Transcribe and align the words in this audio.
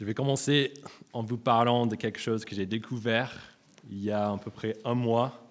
Je 0.00 0.04
vais 0.04 0.14
commencer 0.14 0.74
en 1.12 1.22
vous 1.22 1.36
parlant 1.36 1.86
de 1.86 1.94
quelque 1.94 2.18
chose 2.18 2.44
que 2.44 2.56
j'ai 2.56 2.66
découvert 2.66 3.32
il 3.88 4.02
y 4.02 4.10
a 4.10 4.32
à 4.32 4.38
peu 4.38 4.50
près 4.50 4.76
un 4.84 4.94
mois, 4.94 5.46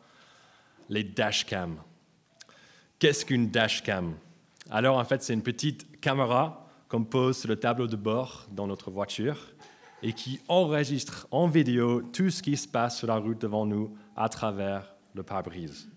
les 0.89 1.05
dashcams. 1.05 1.77
Qu'est-ce 3.00 3.25
qu'une 3.25 3.50
dashcam? 3.50 4.16
Alors 4.69 4.98
en 4.98 5.06
fait, 5.06 5.24
c'est 5.24 5.33
une 5.33 5.43
petite 5.43 6.01
caméra 6.01 6.67
qu'on 6.90 7.06
pose 7.06 7.37
sur 7.37 7.48
le 7.48 7.56
tableau 7.56 7.87
de 7.87 7.95
bord 7.95 8.45
dans 8.52 8.68
notre 8.68 8.91
voiture 8.91 9.38
et 10.02 10.11
qui 10.11 10.42
enregistre 10.50 11.25
en 11.32 11.48
vidéo 11.48 12.02
tout 12.02 12.30
ce 12.30 12.44
qui 12.44 12.57
se 12.57 12.68
passe 12.68 12.98
sur 12.98 13.07
la 13.07 13.16
route 13.16 13.39
devant 13.39 13.66
nous 13.66 13.96
à 14.18 14.28
travers 14.28 14.94
le 15.14 15.23
pare-brise. 15.23 15.88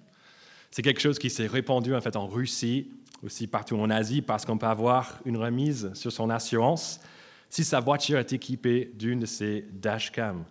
C'est 0.70 0.82
quelque 0.82 1.00
chose 1.00 1.18
qui 1.18 1.30
s'est 1.30 1.48
répandu 1.48 1.96
en 1.96 2.00
fait 2.00 2.14
en 2.14 2.28
Russie, 2.28 2.92
aussi 3.24 3.48
partout 3.48 3.76
en 3.76 3.90
Asie, 3.90 4.22
parce 4.22 4.44
qu'on 4.44 4.58
peut 4.58 4.66
avoir 4.66 5.18
une 5.24 5.36
remise 5.36 5.92
sur 5.94 6.12
son 6.12 6.30
assurance 6.30 7.00
si 7.48 7.64
sa 7.64 7.80
voiture 7.80 8.18
est 8.18 8.32
équipée 8.32 8.92
d'une 8.94 9.20
de 9.20 9.26
ces 9.26 9.66
dashcams. 9.72 10.44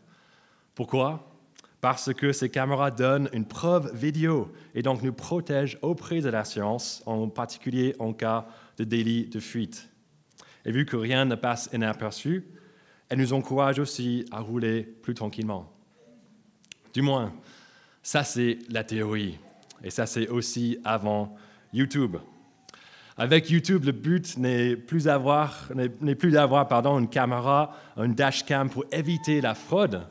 Pourquoi? 0.73 1.31
Parce 1.81 2.13
que 2.13 2.31
ces 2.31 2.49
caméras 2.49 2.91
donnent 2.91 3.30
une 3.31 3.45
preuve 3.45 3.95
vidéo 3.95 4.52
et 4.73 4.81
donc 4.81 5.04
nous 5.04 5.13
protègent 5.13 5.77
auprès 5.81 6.21
de 6.21 6.30
l'assurance, 6.30 7.04
en 7.05 7.30
particulier 7.30 7.95
en 7.99 8.12
cas 8.13 8.48
de 8.77 8.84
délit 8.84 9.27
de 9.27 9.40
fuite. 9.40 9.90
Et 10.66 10.71
vu 10.71 10.85
que 10.85 10.95
rien 10.95 11.26
ne 11.26 11.35
passe 11.35 11.70
inaperçu, 11.73 12.45
elles 13.09 13.20
nous 13.20 13.34
encouragent 13.34 13.80
aussi 13.80 14.26
à 14.32 14.40
rouler 14.40 14.82
plus 14.82 15.13
tranquillement. 15.13 15.71
Du 16.93 17.02
moins, 17.02 17.34
ça 18.02 18.23
c'est 18.23 18.57
la 18.70 18.84
théorie. 18.84 19.38
Et 19.84 19.91
ça 19.91 20.07
c'est 20.07 20.27
aussi 20.27 20.80
avant 20.84 21.35
YouTube. 21.71 22.18
Avec 23.18 23.50
YouTube, 23.50 23.86
le 23.86 23.94
but 23.94 24.38
n'est 24.38 24.76
plus 24.76 25.05
d'avoir, 25.05 25.72
une 25.72 27.08
caméra, 27.08 27.72
une 27.96 28.14
dashcam 28.14 28.70
pour 28.70 28.84
éviter 28.91 29.40
la 29.40 29.55
fraude, 29.55 30.05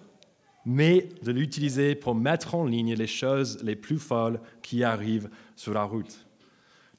mais 0.65 1.11
de 1.23 1.30
l'utiliser 1.30 1.96
pour 1.96 2.15
mettre 2.15 2.55
en 2.55 2.65
ligne 2.65 2.95
les 2.95 3.07
choses 3.07 3.63
les 3.63 3.77
plus 3.77 3.99
folles 3.99 4.41
qui 4.63 4.85
arrivent 4.85 5.29
sur 5.55 5.74
la 5.74 5.85
route. 5.85 6.27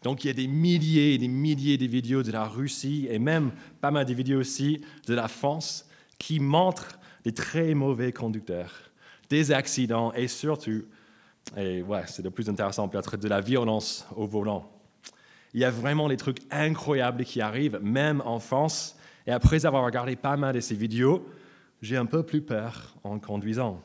Donc 0.04 0.24
il 0.24 0.28
y 0.28 0.30
a 0.30 0.34
des 0.34 0.48
milliers 0.48 1.16
et 1.16 1.18
des 1.18 1.28
milliers 1.28 1.80
de 1.80 1.88
vidéos 1.88 2.22
de 2.22 2.32
la 2.32 2.46
Russie 2.46 3.08
et 3.10 3.18
même 3.18 3.52
pas 3.82 3.90
mal 3.90 4.06
de 4.06 4.14
vidéos 4.14 4.42
aussi 4.42 4.82
de 5.08 5.16
la 5.16 5.28
France 5.28 5.90
qui 6.20 6.40
montrent 6.40 7.00
des 7.24 7.32
très 7.32 7.74
mauvais 7.74 8.12
conducteurs, 8.12 8.72
des 9.32 9.52
accidents 9.52 10.14
et 10.14 10.28
surtout, 10.28 10.84
et 11.58 11.82
ouais, 11.82 12.04
c'est 12.06 12.22
le 12.22 12.30
plus 12.30 12.48
intéressant 12.48 12.88
peut-être, 12.88 13.18
de 13.18 13.28
la 13.28 13.42
violence 13.42 14.06
au 14.16 14.28
volant. 14.28 14.75
Il 15.56 15.62
y 15.62 15.64
a 15.64 15.72
vraiment 15.72 16.10
des 16.10 16.18
trucs 16.18 16.40
incroyables 16.52 17.24
qui 17.24 17.40
arrivent, 17.40 17.80
même 17.82 18.22
en 18.26 18.40
France. 18.40 18.98
Et 19.26 19.32
après 19.32 19.66
avoir 19.66 19.86
regardé 19.86 20.18
pas 20.18 20.36
mal 20.36 20.54
de 20.54 20.60
ces 20.60 20.76
vidéos, 20.76 21.26
j'ai 21.82 21.96
un 21.96 22.06
peu 22.06 22.24
plus 22.24 22.42
peur 22.42 22.94
en 23.06 23.20
conduisant. 23.20 23.82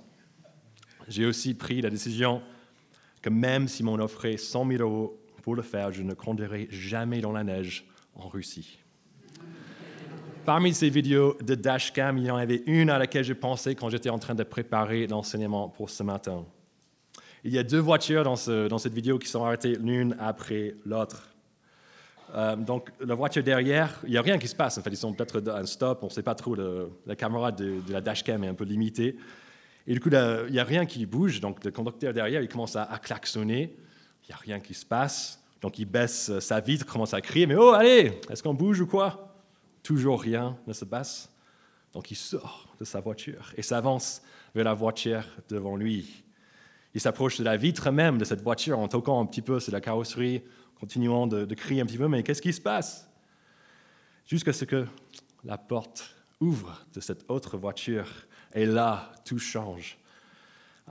J'ai 1.06 1.24
aussi 1.24 1.54
pris 1.54 1.80
la 1.80 1.88
décision 1.88 2.42
que 3.22 3.30
même 3.30 3.68
si 3.68 3.84
m'on 3.84 4.00
offrait 4.00 4.36
100 4.36 4.66
000 4.66 4.82
euros 4.82 5.16
pour 5.44 5.54
le 5.54 5.62
faire, 5.62 5.92
je 5.92 6.02
ne 6.02 6.12
conduirai 6.12 6.66
jamais 6.72 7.20
dans 7.20 7.30
la 7.30 7.44
neige 7.44 7.86
en 8.16 8.26
Russie. 8.26 8.80
Parmi 10.44 10.74
ces 10.74 10.90
vidéos 10.90 11.36
de 11.40 11.54
dashcam, 11.54 12.18
il 12.18 12.24
y 12.24 12.32
en 12.32 12.36
avait 12.36 12.64
une 12.66 12.90
à 12.90 12.98
laquelle 12.98 13.22
je 13.22 13.32
pensais 13.32 13.76
quand 13.76 13.90
j'étais 13.90 14.10
en 14.10 14.18
train 14.18 14.34
de 14.34 14.42
préparer 14.42 15.06
l'enseignement 15.06 15.68
pour 15.68 15.88
ce 15.88 16.02
matin. 16.02 16.44
Il 17.44 17.52
y 17.52 17.58
a 17.58 17.62
deux 17.62 17.78
voitures 17.78 18.24
dans, 18.24 18.34
dans 18.66 18.78
cette 18.78 18.92
vidéo 18.92 19.20
qui 19.20 19.28
sont 19.28 19.44
arrêtées 19.44 19.76
l'une 19.76 20.16
après 20.18 20.74
l'autre. 20.84 21.29
Euh, 22.34 22.56
donc, 22.56 22.90
la 23.00 23.14
voiture 23.14 23.42
derrière, 23.42 23.98
il 24.04 24.10
n'y 24.10 24.16
a 24.16 24.22
rien 24.22 24.38
qui 24.38 24.48
se 24.48 24.54
passe. 24.54 24.78
En 24.78 24.82
fait, 24.82 24.90
ils 24.90 24.96
sont 24.96 25.12
peut-être 25.12 25.48
un 25.50 25.66
stop, 25.66 26.00
on 26.02 26.06
ne 26.06 26.10
sait 26.10 26.22
pas 26.22 26.34
trop. 26.34 26.56
la 27.06 27.16
caméra 27.16 27.52
de, 27.52 27.80
la 27.88 28.00
dashcam 28.00 28.44
est 28.44 28.48
un 28.48 28.54
peu 28.54 28.64
limitée. 28.64 29.16
Et 29.86 29.94
du 29.94 30.00
coup, 30.00 30.10
il 30.10 30.52
n'y 30.52 30.58
a 30.58 30.64
rien 30.64 30.86
qui 30.86 31.04
bouge. 31.06 31.40
Donc, 31.40 31.64
le 31.64 31.70
conducteur 31.70 32.12
derrière, 32.12 32.42
il 32.42 32.48
commence 32.48 32.76
à, 32.76 32.86
klaxonner. 33.02 33.74
Il 34.24 34.26
n'y 34.28 34.34
a 34.34 34.38
rien 34.38 34.60
qui 34.60 34.74
se 34.74 34.86
passe. 34.86 35.42
Donc, 35.60 35.78
il 35.78 35.86
baisse 35.86 36.38
sa 36.38 36.60
vitre, 36.60 36.86
commence 36.86 37.14
à 37.14 37.20
crier 37.20 37.46
Mais 37.46 37.56
oh, 37.56 37.70
allez, 37.70 38.20
est-ce 38.30 38.42
qu'on 38.42 38.54
bouge 38.54 38.80
ou 38.80 38.86
quoi? 38.86 39.34
Toujours 39.82 40.20
rien 40.20 40.56
ne 40.66 40.72
se 40.72 40.84
passe. 40.84 41.30
Donc, 41.92 42.10
il 42.10 42.16
sort 42.16 42.68
de 42.78 42.84
sa 42.84 43.00
voiture 43.00 43.52
et 43.56 43.62
s'avance 43.62 44.22
vers 44.54 44.64
la 44.64 44.74
voiture 44.74 45.24
devant 45.48 45.76
lui. 45.76 46.22
Il 46.94 47.00
s'approche 47.00 47.38
de 47.38 47.44
la 47.44 47.56
vitre 47.56 47.90
même 47.90 48.18
de 48.18 48.24
cette 48.24 48.42
voiture 48.42 48.78
en 48.78 48.88
toquant 48.88 49.20
un 49.20 49.26
petit 49.26 49.42
peu 49.42 49.60
sur 49.60 49.72
la 49.72 49.80
carrosserie 49.80 50.42
continuant 50.80 51.26
de, 51.26 51.54
crier 51.54 51.82
un 51.82 51.86
petit 51.86 51.98
peu, 51.98 52.08
mais 52.08 52.22
qu'est-ce 52.22 52.40
qui 52.40 52.54
se 52.54 52.60
passe? 52.60 53.08
Jusqu'à 54.26 54.52
ce 54.52 54.64
que 54.64 54.86
la 55.44 55.58
porte 55.58 56.16
ouvre 56.40 56.84
de 56.94 57.00
cette 57.00 57.30
autre 57.30 57.58
voiture, 57.58 58.06
et 58.54 58.64
là, 58.64 59.12
tout 59.24 59.38
change. 59.38 59.98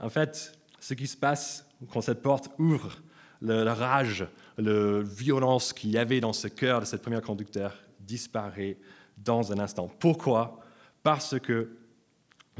En 0.00 0.08
fait, 0.08 0.56
ce 0.78 0.94
qui 0.94 1.06
se 1.06 1.16
passe 1.16 1.66
quand 1.90 2.00
cette 2.00 2.22
porte 2.22 2.50
ouvre, 2.58 2.98
la 3.42 3.74
rage, 3.74 4.26
la 4.58 5.02
violence 5.02 5.72
qu'il 5.72 5.90
y 5.90 5.98
avait 5.98 6.20
dans 6.20 6.32
ce 6.32 6.46
cœur 6.46 6.80
de 6.80 6.84
cette 6.84 7.02
première 7.02 7.22
conducteur 7.22 7.74
disparaît 7.98 8.78
dans 9.18 9.52
un 9.52 9.58
instant. 9.58 9.90
Pourquoi? 9.98 10.60
Parce 11.02 11.38
que 11.40 11.76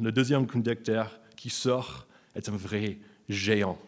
le 0.01 0.11
deuxième 0.11 0.47
conducteur 0.47 1.21
qui 1.37 1.51
sort 1.51 2.07
est 2.35 2.49
un 2.49 2.57
vrai 2.57 2.99
géant 3.29 3.79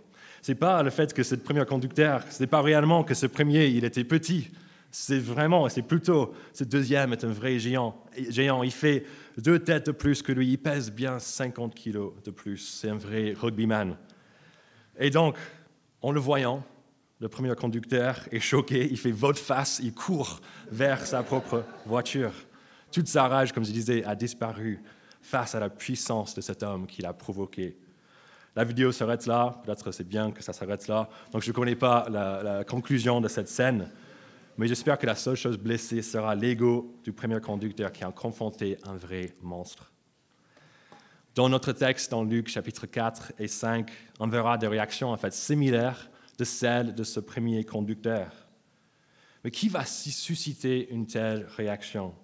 n'est 0.48 0.54
pas 0.54 0.82
le 0.82 0.90
fait 0.90 1.12
que 1.14 1.22
ce 1.22 1.34
premier 1.34 1.64
conducteur, 1.64 2.24
ce 2.30 2.42
n'est 2.42 2.48
pas 2.48 2.62
réellement 2.62 3.04
que 3.04 3.14
ce 3.14 3.26
premier, 3.26 3.66
il 3.66 3.84
était 3.84 4.04
petit. 4.04 4.50
C'est 4.90 5.18
vraiment, 5.18 5.68
c'est 5.68 5.82
plutôt, 5.82 6.34
ce 6.52 6.64
deuxième 6.64 7.12
est 7.12 7.24
un 7.24 7.32
vrai 7.32 7.58
géant. 7.58 7.96
géant. 8.28 8.62
Il 8.62 8.72
fait 8.72 9.06
deux 9.38 9.58
têtes 9.58 9.86
de 9.86 9.92
plus 9.92 10.20
que 10.20 10.32
lui, 10.32 10.48
il 10.48 10.58
pèse 10.58 10.92
bien 10.92 11.18
50 11.18 11.74
kilos 11.74 12.12
de 12.24 12.30
plus. 12.30 12.58
C'est 12.58 12.90
un 12.90 12.96
vrai 12.96 13.34
rugbyman. 13.38 13.96
Et 14.98 15.10
donc, 15.10 15.36
en 16.02 16.12
le 16.12 16.20
voyant, 16.20 16.62
le 17.20 17.28
premier 17.28 17.54
conducteur 17.54 18.18
est 18.32 18.40
choqué, 18.40 18.88
il 18.90 18.98
fait 18.98 19.12
volte-face, 19.12 19.80
il 19.82 19.94
court 19.94 20.40
vers 20.70 21.06
sa 21.06 21.22
propre 21.22 21.64
voiture. 21.86 22.32
Toute 22.90 23.06
sa 23.06 23.28
rage, 23.28 23.52
comme 23.52 23.64
je 23.64 23.70
disais, 23.70 24.04
a 24.04 24.16
disparu 24.16 24.82
face 25.22 25.54
à 25.54 25.60
la 25.60 25.70
puissance 25.70 26.34
de 26.34 26.40
cet 26.40 26.64
homme 26.64 26.86
qui 26.86 27.00
l'a 27.00 27.12
provoqué 27.12 27.76
la 28.54 28.64
vidéo 28.64 28.92
s'arrête 28.92 29.26
là, 29.26 29.60
peut-être 29.64 29.92
c'est 29.92 30.06
bien 30.06 30.30
que 30.30 30.42
ça 30.42 30.52
s'arrête 30.52 30.86
là. 30.86 31.08
Donc 31.32 31.42
je 31.42 31.50
ne 31.50 31.54
connais 31.54 31.76
pas 31.76 32.06
la, 32.10 32.64
conclusion 32.64 33.20
de 33.20 33.28
cette 33.28 33.48
scène, 33.48 33.90
mais 34.58 34.68
j'espère 34.68 34.98
que 34.98 35.06
la 35.06 35.14
seule 35.14 35.36
chose 35.36 35.56
blessée 35.56 36.02
sera 36.02 36.34
l'ego 36.34 36.94
du 37.02 37.12
premier 37.12 37.40
conducteur 37.40 37.90
qui 37.92 38.04
a 38.04 38.12
confronté 38.12 38.76
un 38.84 38.94
vrai 38.94 39.32
monstre. 39.40 39.90
Dans 41.34 41.48
notre 41.48 41.72
texte, 41.72 42.10
dans 42.10 42.24
Luc 42.24 42.48
chapitre 42.48 42.84
4 42.84 43.32
et 43.38 43.48
5, 43.48 43.90
on 44.20 44.28
verra 44.28 44.58
des 44.58 44.66
réactions 44.66 45.10
en 45.10 45.16
fait 45.16 45.32
similaires 45.32 46.10
de 46.36 46.44
celles 46.44 46.94
de 46.94 47.04
ce 47.04 47.20
premier 47.20 47.64
conducteur. 47.64 48.30
Mais 49.42 49.50
qui 49.50 49.70
va 49.70 49.86
susciter 49.86 50.90
une 50.90 51.06
telle 51.06 51.46
réaction? 51.56 52.14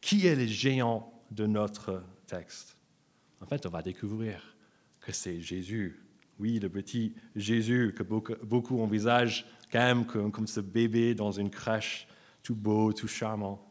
Qui 0.00 0.26
est 0.26 0.34
le 0.34 0.46
géant 0.46 1.12
de 1.30 1.46
notre 1.46 2.02
texte? 2.26 2.76
En 3.40 3.46
fait, 3.46 3.64
on 3.66 3.70
va 3.70 3.82
découvrir 3.82 4.56
que 5.00 5.12
c'est 5.12 5.40
Jésus. 5.40 6.00
Oui, 6.38 6.58
le 6.58 6.68
petit 6.68 7.14
Jésus 7.36 7.94
que 7.96 8.02
beaucoup, 8.02 8.80
envisagent 8.80 9.46
quand 9.70 9.80
même 9.80 10.06
comme, 10.06 10.46
ce 10.46 10.60
bébé 10.60 11.14
dans 11.14 11.32
une 11.32 11.50
crèche, 11.50 12.08
tout 12.42 12.54
beau, 12.54 12.92
tout 12.92 13.08
charmant. 13.08 13.70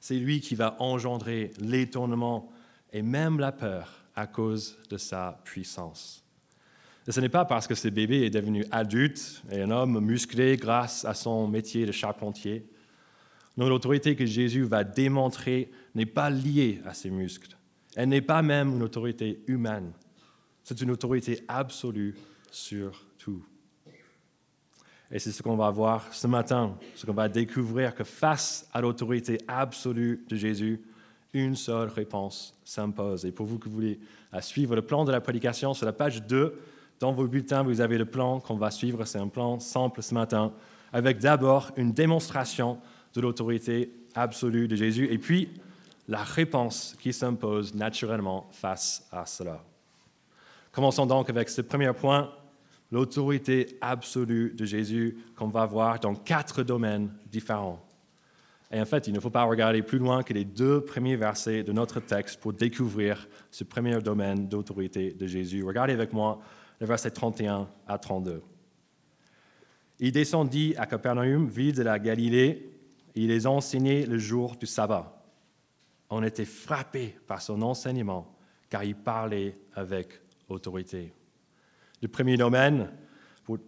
C'est 0.00 0.16
lui 0.16 0.40
qui 0.40 0.54
va 0.54 0.76
engendrer 0.80 1.50
l'étonnement 1.58 2.52
et 2.92 3.02
même 3.02 3.38
la 3.40 3.52
peur 3.52 4.04
à 4.14 4.26
cause 4.26 4.78
de 4.90 4.96
sa 4.96 5.40
puissance. 5.44 6.24
Et 7.06 7.12
ce 7.12 7.20
n'est 7.20 7.28
pas 7.28 7.44
parce 7.44 7.66
que 7.66 7.74
ce 7.74 7.88
bébé 7.88 8.24
est 8.24 8.30
devenu 8.30 8.64
adulte 8.70 9.42
et 9.50 9.60
un 9.60 9.70
homme 9.70 10.00
musclé 10.00 10.56
grâce 10.56 11.04
à 11.04 11.14
son 11.14 11.48
métier 11.48 11.84
de 11.84 11.92
charpentier. 11.92 12.66
Non, 13.56 13.68
l'autorité 13.68 14.16
que 14.16 14.24
Jésus 14.24 14.62
va 14.62 14.84
démontrer 14.84 15.70
n'est 15.94 16.06
pas 16.06 16.30
liée 16.30 16.80
à 16.86 16.94
ses 16.94 17.10
muscles. 17.10 17.56
Elle 17.94 18.08
n'est 18.08 18.22
pas 18.22 18.42
même 18.42 18.74
une 18.74 18.82
autorité 18.82 19.42
humaine. 19.46 19.92
C'est 20.64 20.80
une 20.80 20.90
autorité 20.90 21.44
absolue 21.46 22.16
sur 22.50 23.04
tout. 23.18 23.44
Et 25.10 25.18
c'est 25.18 25.30
ce 25.30 25.42
qu'on 25.42 25.56
va 25.56 25.70
voir 25.70 26.12
ce 26.12 26.26
matin, 26.26 26.76
ce 26.94 27.04
qu'on 27.04 27.12
va 27.12 27.28
découvrir 27.28 27.94
que 27.94 28.02
face 28.02 28.66
à 28.72 28.80
l'autorité 28.80 29.38
absolue 29.46 30.24
de 30.28 30.34
Jésus, 30.34 30.80
une 31.34 31.54
seule 31.54 31.88
réponse 31.88 32.58
s'impose. 32.64 33.26
Et 33.26 33.32
pour 33.32 33.46
vous 33.46 33.58
qui 33.58 33.68
voulez 33.68 34.00
suivre 34.40 34.74
le 34.74 34.82
plan 34.82 35.04
de 35.04 35.12
la 35.12 35.20
prédication, 35.20 35.74
sur 35.74 35.84
la 35.84 35.92
page 35.92 36.22
2, 36.22 36.58
dans 36.98 37.12
vos 37.12 37.26
bulletins, 37.26 37.62
vous 37.62 37.80
avez 37.80 37.98
le 37.98 38.06
plan 38.06 38.40
qu'on 38.40 38.56
va 38.56 38.70
suivre. 38.70 39.04
C'est 39.04 39.18
un 39.18 39.28
plan 39.28 39.60
simple 39.60 40.02
ce 40.02 40.14
matin, 40.14 40.52
avec 40.92 41.18
d'abord 41.18 41.72
une 41.76 41.92
démonstration 41.92 42.78
de 43.12 43.20
l'autorité 43.20 43.92
absolue 44.14 44.66
de 44.68 44.76
Jésus, 44.76 45.08
et 45.10 45.18
puis 45.18 45.50
la 46.08 46.22
réponse 46.22 46.96
qui 47.00 47.12
s'impose 47.12 47.74
naturellement 47.74 48.48
face 48.52 49.06
à 49.10 49.26
cela. 49.26 49.62
Commençons 50.74 51.06
donc 51.06 51.30
avec 51.30 51.48
ce 51.50 51.60
premier 51.60 51.92
point, 51.92 52.32
l'autorité 52.90 53.78
absolue 53.80 54.52
de 54.54 54.64
Jésus 54.64 55.16
qu'on 55.36 55.46
va 55.46 55.66
voir 55.66 56.00
dans 56.00 56.16
quatre 56.16 56.64
domaines 56.64 57.12
différents. 57.30 57.80
Et 58.72 58.80
en 58.80 58.84
fait, 58.84 59.06
il 59.06 59.14
ne 59.14 59.20
faut 59.20 59.30
pas 59.30 59.44
regarder 59.44 59.82
plus 59.82 59.98
loin 59.98 60.24
que 60.24 60.32
les 60.32 60.44
deux 60.44 60.80
premiers 60.80 61.14
versets 61.14 61.62
de 61.62 61.70
notre 61.70 62.00
texte 62.00 62.40
pour 62.40 62.52
découvrir 62.52 63.28
ce 63.52 63.62
premier 63.62 64.00
domaine 64.00 64.48
d'autorité 64.48 65.12
de 65.12 65.28
Jésus. 65.28 65.62
Regardez 65.62 65.92
avec 65.92 66.12
moi 66.12 66.40
le 66.80 66.86
verset 66.86 67.12
31 67.12 67.68
à 67.86 67.96
32. 67.96 68.42
Il 70.00 70.10
descendit 70.10 70.74
à 70.76 70.86
Capernaum, 70.86 71.46
ville 71.46 71.76
de 71.76 71.84
la 71.84 72.00
Galilée, 72.00 72.68
et 73.14 73.20
il 73.20 73.28
les 73.28 73.46
enseignait 73.46 74.06
le 74.06 74.18
jour 74.18 74.56
du 74.56 74.66
sabbat. 74.66 75.22
On 76.10 76.24
était 76.24 76.44
frappé 76.44 77.16
par 77.28 77.42
son 77.42 77.62
enseignement, 77.62 78.36
car 78.68 78.82
il 78.82 78.96
parlait 78.96 79.56
avec 79.76 80.23
autorité. 80.48 81.12
Le 82.02 82.08
premier 82.08 82.36
domaine 82.36 82.90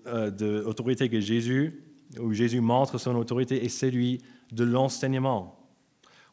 euh, 0.07 0.31
d'autorité 0.31 1.09
que 1.09 1.21
Jésus, 1.21 1.83
où 2.21 2.33
Jésus 2.33 2.61
montre 2.61 2.99
son 2.99 3.15
autorité, 3.17 3.65
est 3.65 3.69
celui 3.69 4.21
de 4.53 4.65
l'enseignement. 4.65 5.57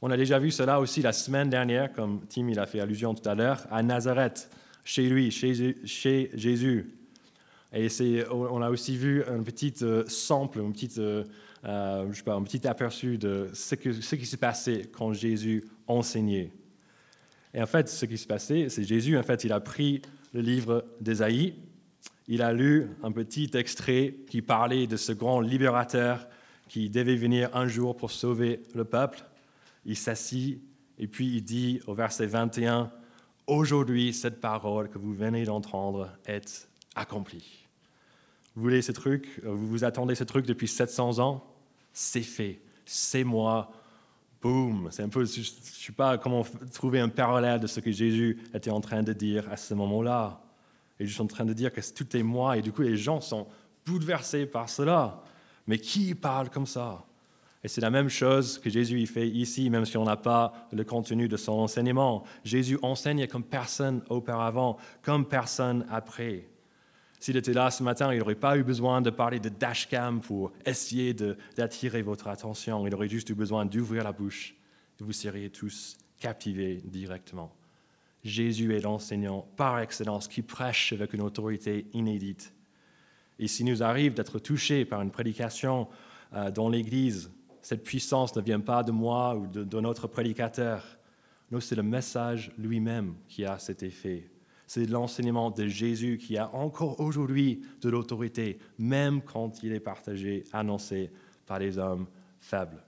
On 0.05 0.11
a 0.11 0.17
déjà 0.17 0.37
vu 0.37 0.51
cela 0.51 0.81
aussi 0.81 1.01
la 1.01 1.13
semaine 1.13 1.49
dernière, 1.49 1.93
comme 1.93 2.25
Tim 2.27 2.49
il 2.49 2.59
a 2.59 2.65
fait 2.65 2.81
allusion 2.81 3.13
tout 3.15 3.27
à 3.27 3.35
l'heure, 3.35 3.65
à 3.71 3.81
Nazareth, 3.81 4.49
chez 4.83 5.07
lui, 5.07 5.31
chez, 5.31 6.29
Jésus. 6.33 6.93
Et 7.71 7.87
on 8.29 8.61
a 8.61 8.69
aussi 8.69 8.97
vu 8.97 9.23
un 9.23 9.41
petit 9.41 9.73
euh, 9.81 10.03
sample, 10.07 10.59
un 10.59 10.71
petit, 10.71 10.91
euh, 10.97 11.23
euh, 11.63 12.11
sais 12.11 12.23
pas, 12.23 12.33
un 12.33 12.43
petit 12.43 12.67
aperçu 12.67 13.17
de 13.17 13.49
ce 13.53 13.75
qui 13.75 14.25
s'est 14.25 14.35
passé 14.35 14.91
quand 14.91 15.13
Jésus 15.13 15.63
enseignait. 15.87 16.51
Et 17.53 17.61
en 17.61 17.65
fait, 17.65 17.87
ce 17.87 18.05
qui 18.05 18.17
s'est 18.17 18.27
passé, 18.27 18.67
c'est 18.67 18.83
Jésus, 18.83 19.17
en 19.17 19.23
fait, 19.23 19.45
il 19.45 19.53
a 19.53 19.61
pris 19.61 20.01
le 20.33 20.41
livre 20.41 20.85
d'Ésaïe, 20.99 21.55
il 22.27 22.41
a 22.41 22.53
lu 22.53 22.89
un 23.03 23.11
petit 23.11 23.49
extrait 23.53 24.15
qui 24.29 24.41
parlait 24.41 24.87
de 24.87 24.97
ce 24.97 25.11
grand 25.11 25.41
libérateur 25.41 26.27
qui 26.69 26.89
devait 26.89 27.15
venir 27.15 27.55
un 27.55 27.67
jour 27.67 27.95
pour 27.95 28.11
sauver 28.11 28.61
le 28.73 28.85
peuple. 28.85 29.23
Il 29.85 29.97
s'assit 29.97 30.61
et 30.97 31.07
puis 31.07 31.27
il 31.27 31.43
dit 31.43 31.81
au 31.87 31.93
verset 31.93 32.25
21, 32.25 32.91
Aujourd'hui, 33.45 34.13
cette 34.13 34.39
parole 34.39 34.89
que 34.89 34.97
vous 34.97 35.13
venez 35.13 35.43
d'entendre 35.43 36.09
est 36.25 36.69
accomplie. 36.95 37.65
Vous 38.55 38.61
voulez 38.61 38.81
ce 38.81 38.93
truc, 38.93 39.41
vous 39.43 39.67
vous 39.67 39.83
attendez 39.83 40.15
ce 40.15 40.23
truc 40.23 40.45
depuis 40.45 40.67
700 40.67 41.19
ans? 41.19 41.43
C'est 41.91 42.21
fait, 42.21 42.61
c'est 42.85 43.25
moi. 43.25 43.71
Boum 44.43 44.89
C'est 44.91 45.03
un 45.03 45.09
peu, 45.09 45.23
je 45.23 45.39
ne 45.39 45.45
sais 45.45 45.93
pas 45.93 46.17
comment 46.17 46.45
trouver 46.73 46.99
un 46.99 47.07
parallèle 47.07 47.61
de 47.61 47.67
ce 47.67 47.79
que 47.79 47.91
Jésus 47.91 48.37
était 48.53 48.69
en 48.69 48.81
train 48.81 49.01
de 49.01 49.13
dire 49.13 49.49
à 49.49 49.55
ce 49.55 49.73
moment-là. 49.73 50.41
Et 50.99 51.07
je 51.07 51.13
suis 51.13 51.21
en 51.21 51.27
train 51.27 51.45
de 51.45 51.53
dire 51.53 51.71
que 51.71 51.79
tout 51.93 52.15
est 52.15 52.23
moi, 52.23 52.57
et 52.57 52.61
du 52.61 52.73
coup 52.73 52.81
les 52.81 52.97
gens 52.97 53.21
sont 53.21 53.47
bouleversés 53.85 54.45
par 54.45 54.69
cela. 54.69 55.23
Mais 55.65 55.77
qui 55.77 56.13
parle 56.13 56.49
comme 56.49 56.67
ça? 56.67 57.05
Et 57.63 57.69
c'est 57.69 57.79
la 57.79 57.89
même 57.89 58.09
chose 58.09 58.59
que 58.59 58.69
Jésus 58.69 59.05
fait 59.07 59.29
ici, 59.29 59.69
même 59.69 59.85
si 59.85 59.95
on 59.95 60.03
n'a 60.03 60.17
pas 60.17 60.67
le 60.73 60.83
contenu 60.83 61.29
de 61.29 61.37
son 61.37 61.53
enseignement. 61.53 62.25
Jésus 62.43 62.77
enseigne 62.81 63.25
comme 63.27 63.43
personne 63.43 64.03
auparavant, 64.09 64.77
comme 65.01 65.25
personne 65.25 65.85
après. 65.89 66.49
S'il 67.23 67.37
était 67.37 67.53
là 67.53 67.71
ce 67.71 67.83
matin, 67.83 68.11
il 68.11 68.19
n'aurait 68.19 68.35
pas 68.35 68.57
eu 68.57 68.63
besoin 68.63 69.01
de 69.01 69.09
parler 69.09 69.39
de 69.39 69.47
dashcam 69.47 70.19
pour 70.19 70.51
essayer 70.65 71.13
d'attirer 71.55 72.01
votre 72.01 72.27
attention. 72.27 72.85
Il 72.85 72.93
aurait 72.93 73.07
juste 73.07 73.29
eu 73.29 73.33
besoin 73.33 73.65
d'ouvrir 73.65 74.03
la 74.03 74.11
bouche 74.11 74.57
et 74.99 75.05
vous 75.05 75.13
seriez 75.13 75.49
tous 75.49 75.97
captivés 76.19 76.81
directement. 76.83 77.55
Jésus 78.25 78.75
est 78.75 78.81
l'enseignant 78.81 79.47
par 79.55 79.79
excellence 79.79 80.27
qui 80.27 80.41
prêche 80.41 80.91
avec 80.91 81.13
une 81.13 81.21
autorité 81.21 81.85
inédite. 81.93 82.53
Et 83.39 83.47
s'il 83.47 83.67
nous 83.67 83.83
arrive 83.83 84.15
d'être 84.15 84.37
touchés 84.37 84.83
par 84.83 85.01
une 85.01 85.11
prédication 85.11 85.87
euh, 86.33 86.51
dans 86.51 86.67
l'Église, 86.67 87.31
cette 87.61 87.85
puissance 87.85 88.35
ne 88.35 88.41
vient 88.41 88.59
pas 88.59 88.83
de 88.83 88.91
moi 88.91 89.33
ou 89.37 89.47
de, 89.47 89.63
de 89.63 89.79
notre 89.79 90.07
prédicateur. 90.07 90.83
Non, 91.51 91.61
c'est 91.61 91.77
le 91.77 91.83
message 91.83 92.51
lui-même 92.57 93.15
qui 93.29 93.45
a 93.45 93.59
cet 93.59 93.81
effet. 93.81 94.29
C'est 94.73 94.87
l'enseignement 94.87 95.51
de 95.51 95.67
Jésus 95.67 96.17
qui 96.17 96.35
a 96.35 96.49
encore 96.55 96.99
aujourd'hui 96.99 97.61
de 97.83 97.89
l'autorité, 97.91 98.57
même 98.79 99.21
quand 99.21 99.61
il 99.61 99.71
est 99.71 99.79
partagé, 99.79 100.45
annoncé 100.51 101.11
par 101.45 101.59
les 101.59 101.77
hommes 101.77 102.07
faibles. 102.39 102.83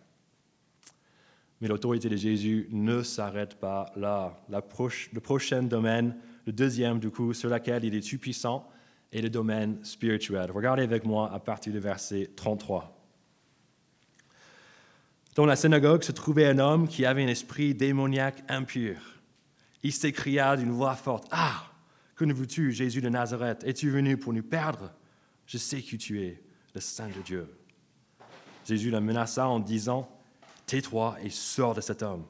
Mais 1.61 1.67
l'autorité 1.67 2.09
de 2.09 2.15
Jésus 2.15 2.67
ne 2.71 3.03
s'arrête 3.03 3.59
pas 3.59 3.85
là. 3.95 4.35
le 4.49 5.19
prochain 5.19 5.61
domaine, 5.61 6.17
le 6.47 6.53
deuxième 6.53 6.97
du 6.97 7.11
coup, 7.11 7.35
sur 7.35 7.51
lequel 7.51 7.85
il 7.85 7.93
est 7.93 8.09
tout 8.09 8.17
puissant, 8.17 8.67
est 9.13 9.21
le 9.21 9.29
domaine 9.29 9.77
spirituel. 9.85 10.49
Regardez 10.49 10.81
avec 10.81 11.05
moi 11.05 11.31
à 11.31 11.39
partir 11.39 11.71
du 11.71 11.79
verset 11.79 12.31
33. 12.35 12.99
Dans 15.35 15.45
la 15.45 15.55
synagogue 15.55 16.01
se 16.01 16.13
trouvait 16.13 16.47
un 16.47 16.57
homme 16.57 16.87
qui 16.87 17.05
avait 17.05 17.23
un 17.23 17.27
esprit 17.27 17.75
démoniaque 17.75 18.43
impur 18.49 19.15
il 19.85 19.93
s'écria 19.93 20.57
d'une 20.57 20.71
voix 20.71 20.95
forte, 20.95 21.27
Ah, 21.29 21.63
que 22.15 22.25
nous 22.25 22.35
veux-tu, 22.35 22.71
Jésus 22.71 23.01
de 23.01 23.09
Nazareth? 23.09 23.63
Es-tu 23.63 23.89
venu 23.89 24.17
pour 24.17 24.33
nous 24.33 24.43
perdre? 24.43 24.93
Je 25.45 25.57
sais 25.57 25.81
que 25.81 25.95
tu 25.95 26.21
es 26.21 26.41
le 26.73 26.81
Saint 26.81 27.09
de 27.09 27.21
Dieu. 27.23 27.47
Jésus 28.65 28.89
le 28.89 29.01
menaça 29.01 29.47
en 29.47 29.59
disant, 29.59 30.09
Tais-toi 30.65 31.17
et 31.21 31.29
sors 31.29 31.75
de 31.75 31.81
cet 31.81 32.01
homme. 32.01 32.25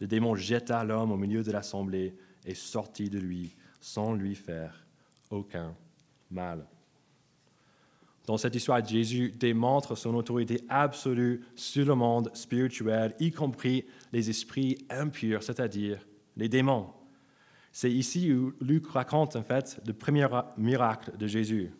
Le 0.00 0.06
démon 0.06 0.34
jeta 0.34 0.82
l'homme 0.84 1.12
au 1.12 1.16
milieu 1.16 1.42
de 1.42 1.52
l'assemblée 1.52 2.14
et 2.46 2.54
sortit 2.54 3.10
de 3.10 3.18
lui 3.18 3.54
sans 3.80 4.14
lui 4.14 4.34
faire 4.34 4.86
aucun 5.30 5.74
mal. 6.30 6.66
Dans 8.26 8.38
cette 8.38 8.54
histoire, 8.54 8.84
Jésus 8.86 9.32
démontre 9.32 9.96
son 9.96 10.14
autorité 10.14 10.62
absolue 10.68 11.42
sur 11.54 11.84
le 11.84 11.94
monde 11.94 12.30
spirituel, 12.34 13.14
y 13.18 13.32
compris 13.32 13.84
les 14.12 14.30
esprits 14.30 14.78
impurs, 14.88 15.42
c'est-à-dire 15.42 15.98
les 16.36 16.48
démons. 16.48 16.86
C'est 17.72 17.90
ici 17.90 18.32
où 18.32 18.52
Luc 18.60 18.86
raconte 18.88 19.36
en 19.36 19.42
fait 19.42 19.80
le 19.86 19.92
premier 19.92 20.26
miracle 20.56 21.16
de 21.16 21.26
Jésus. 21.26 21.70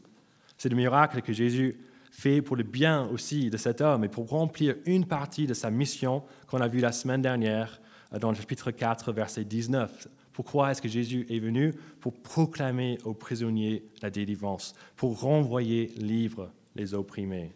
C'est 0.56 0.68
le 0.68 0.76
miracle 0.76 1.22
que 1.22 1.32
Jésus 1.32 1.80
fait 2.10 2.42
pour 2.42 2.56
le 2.56 2.62
bien 2.62 3.06
aussi 3.08 3.50
de 3.50 3.56
cet 3.56 3.80
homme 3.80 4.04
et 4.04 4.08
pour 4.08 4.28
remplir 4.28 4.76
une 4.84 5.06
partie 5.06 5.46
de 5.46 5.54
sa 5.54 5.70
mission 5.70 6.22
qu'on 6.46 6.60
a 6.60 6.68
vue 6.68 6.80
la 6.80 6.92
semaine 6.92 7.22
dernière 7.22 7.80
euh, 8.12 8.18
dans 8.18 8.30
le 8.30 8.36
chapitre 8.36 8.70
4, 8.70 9.12
verset 9.12 9.44
19. 9.44 10.08
Pourquoi 10.32 10.70
est-ce 10.70 10.82
que 10.82 10.88
Jésus 10.88 11.26
est 11.28 11.38
venu? 11.38 11.72
Pour 12.00 12.14
proclamer 12.14 12.98
aux 13.04 13.14
prisonniers 13.14 13.84
la 14.02 14.10
délivrance, 14.10 14.74
pour 14.96 15.20
renvoyer 15.20 15.86
livre 15.96 16.52
les 16.76 16.94
opprimés. 16.94 17.52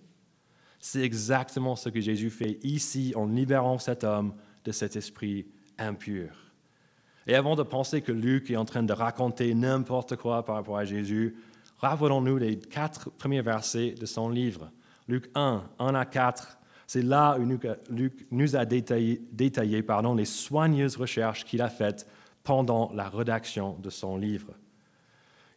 C'est 0.80 1.02
exactement 1.02 1.76
ce 1.76 1.88
que 1.88 2.00
Jésus 2.00 2.30
fait 2.30 2.58
ici 2.62 3.12
en 3.16 3.26
libérant 3.26 3.78
cet 3.78 4.04
homme 4.04 4.34
de 4.64 4.72
cet 4.72 4.96
esprit 4.96 5.46
impur. 5.78 6.43
Et 7.26 7.34
avant 7.34 7.56
de 7.56 7.62
penser 7.62 8.02
que 8.02 8.12
Luc 8.12 8.50
est 8.50 8.56
en 8.56 8.64
train 8.64 8.82
de 8.82 8.92
raconter 8.92 9.54
n'importe 9.54 10.16
quoi 10.16 10.44
par 10.44 10.56
rapport 10.56 10.78
à 10.78 10.84
Jésus, 10.84 11.36
rappelons-nous 11.78 12.36
les 12.36 12.58
quatre 12.58 13.10
premiers 13.10 13.42
versets 13.42 13.92
de 13.92 14.06
son 14.06 14.28
livre. 14.28 14.70
Luc 15.08 15.30
1, 15.34 15.64
1 15.78 15.94
à 15.94 16.04
4, 16.04 16.58
c'est 16.86 17.02
là 17.02 17.38
où 17.38 17.58
Luc 17.90 18.26
nous 18.30 18.56
a 18.56 18.64
détaillé, 18.64 19.22
détaillé 19.32 19.82
pardon, 19.82 20.14
les 20.14 20.24
soigneuses 20.24 20.96
recherches 20.96 21.44
qu'il 21.44 21.62
a 21.62 21.68
faites 21.68 22.06
pendant 22.42 22.92
la 22.92 23.08
rédaction 23.08 23.78
de 23.80 23.90
son 23.90 24.18
livre. 24.18 24.52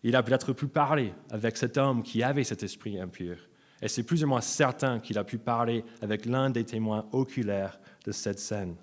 Il 0.03 0.15
a 0.15 0.23
peut-être 0.23 0.53
pu 0.53 0.67
parler 0.67 1.13
avec 1.29 1.57
cet 1.57 1.77
homme 1.77 2.01
qui 2.01 2.23
avait 2.23 2.45
cet 2.45 2.63
esprit 2.63 2.99
impur. 2.99 3.37
Et 3.81 3.89
c'est 3.89 4.03
plus 4.03 4.23
ou 4.23 4.27
moins 4.27 4.41
certain 4.41 4.99
qu'il 4.99 5.17
a 5.17 5.23
pu 5.23 5.37
parler 5.37 5.83
avec 6.01 6.25
l'un 6.25 6.49
des 6.49 6.63
témoins 6.63 7.05
oculaires 7.11 7.79
de 8.05 8.11
cette 8.11 8.39
scène. 8.39 8.75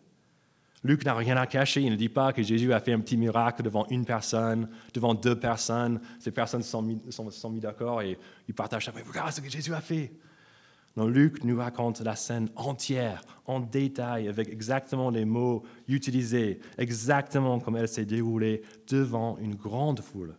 Luc 0.84 1.06
n'a 1.06 1.14
rien 1.14 1.36
à 1.38 1.46
cacher. 1.46 1.80
Il 1.80 1.90
ne 1.90 1.96
dit 1.96 2.10
pas 2.10 2.32
que 2.32 2.42
Jésus 2.42 2.72
a 2.72 2.78
fait 2.78 2.92
un 2.92 3.00
petit 3.00 3.16
miracle 3.16 3.62
devant 3.62 3.86
une 3.88 4.04
personne, 4.04 4.68
devant 4.92 5.14
deux 5.14 5.38
personnes. 5.38 5.98
Ces 6.20 6.30
personnes 6.30 6.62
sont 6.62 6.82
mis, 6.82 7.60
d'accord 7.60 8.02
et 8.02 8.18
ils 8.46 8.54
partagent 8.54 8.84
ça. 8.84 8.92
Mais 8.94 9.02
regarde 9.02 9.32
ce 9.32 9.40
que 9.40 9.50
Jésus 9.50 9.72
a 9.72 9.80
fait. 9.80 10.12
Non, 10.96 11.08
Luc 11.08 11.42
nous 11.42 11.56
raconte 11.56 12.00
la 12.02 12.14
scène 12.14 12.50
entière, 12.54 13.22
en 13.46 13.58
détail, 13.58 14.28
avec 14.28 14.48
exactement 14.48 15.10
les 15.10 15.24
mots 15.24 15.64
utilisés, 15.88 16.60
exactement 16.78 17.58
comme 17.58 17.76
elle 17.76 17.88
s'est 17.88 18.04
déroulée 18.04 18.62
devant 18.86 19.36
une 19.38 19.56
grande 19.56 20.00
foule. 20.00 20.36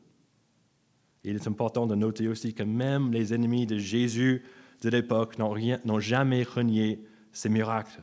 il 1.25 1.35
est 1.35 1.47
important 1.47 1.87
de 1.87 1.95
noter 1.95 2.29
aussi 2.29 2.53
que 2.53 2.63
même 2.63 3.11
les 3.11 3.33
ennemis 3.33 3.65
de 3.65 3.77
Jésus 3.77 4.43
de 4.81 4.89
l'époque 4.89 5.37
n'ont 5.37 5.99
jamais 5.99 6.43
renié 6.43 7.03
ces 7.33 7.49
miracles 7.49 8.01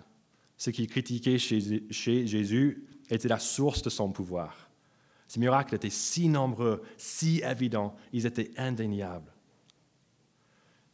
ce 0.62 0.71
qui 0.71 0.87
critiquait 0.87 1.38
chez, 1.38 1.61
Jésus 1.90 2.87
était 3.11 3.26
la 3.26 3.40
source 3.40 3.83
de 3.83 3.90
son 3.90 4.12
pouvoir. 4.12 4.71
Ces 5.26 5.40
miracles 5.40 5.75
étaient 5.75 5.90
si 5.90 6.28
nombreux, 6.28 6.85
si 6.97 7.42
évidents, 7.45 7.97
ils 8.12 8.26
étaient 8.26 8.52
indéniables. 8.57 9.33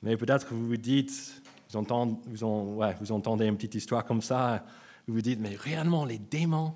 Mais 0.01 0.17
peut-être 0.17 0.49
que 0.49 0.55
vous 0.55 0.69
vous 0.69 0.79
dites, 0.79 1.43
vous 1.69 1.77
entendez, 1.77 2.17
vous, 2.29 3.13
entendez 3.13 3.45
une 3.45 3.57
petite 3.57 3.75
histoire 3.75 4.07
comme 4.07 4.23
ça, 4.23 4.65
vous 5.07 5.13
vous 5.13 5.21
dites, 5.21 5.39
mais 5.39 5.55
réellement, 5.55 6.07
les 6.07 6.19
démons, 6.19 6.75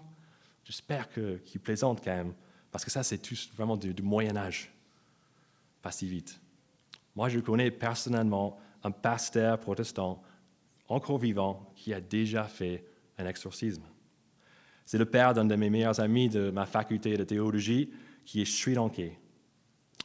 j'espère 0.62 1.08
qu'ils 1.08 1.60
plaisantent 1.60 2.04
quand 2.04 2.14
même, 2.14 2.34
parce 2.70 2.84
que 2.84 2.90
ça, 2.90 3.02
c'est 3.02 3.16
tout 3.16 3.36
vraiment 3.56 3.78
du 3.78 4.02
Moyen 4.02 4.36
Âge, 4.36 4.70
pas 5.80 5.92
si 5.92 6.06
vite. 6.06 6.38
Moi, 7.16 7.30
je 7.30 7.40
connais 7.40 7.70
personnellement 7.70 8.58
un 8.84 8.90
pasteur 8.90 9.58
protestant 9.60 10.22
encore 10.88 11.18
vivant, 11.18 11.72
qui 11.74 11.94
a 11.94 12.00
déjà 12.00 12.44
fait 12.44 12.84
un 13.18 13.26
exorcisme. 13.26 13.84
C'est 14.84 14.98
le 14.98 15.04
père 15.04 15.34
d'un 15.34 15.44
de 15.44 15.54
mes 15.54 15.70
meilleurs 15.70 16.00
amis 16.00 16.28
de 16.28 16.50
ma 16.50 16.66
faculté 16.66 17.16
de 17.16 17.24
théologie 17.24 17.90
qui 18.24 18.42
est 18.42 18.44
Sri 18.44 18.74
Lankais. 18.74 19.18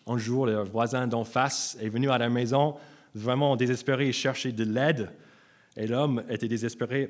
Un 0.05 0.17
jour, 0.17 0.45
le 0.45 0.63
voisin 0.63 1.07
d'en 1.07 1.23
face 1.23 1.77
est 1.81 1.89
venu 1.89 2.09
à 2.09 2.17
la 2.17 2.29
maison 2.29 2.75
vraiment 3.13 3.55
désespéré 3.55 4.11
chercher 4.11 4.51
de 4.51 4.63
l'aide. 4.63 5.11
Et 5.75 5.87
l'homme 5.87 6.23
était 6.29 6.47
désespéré. 6.47 7.09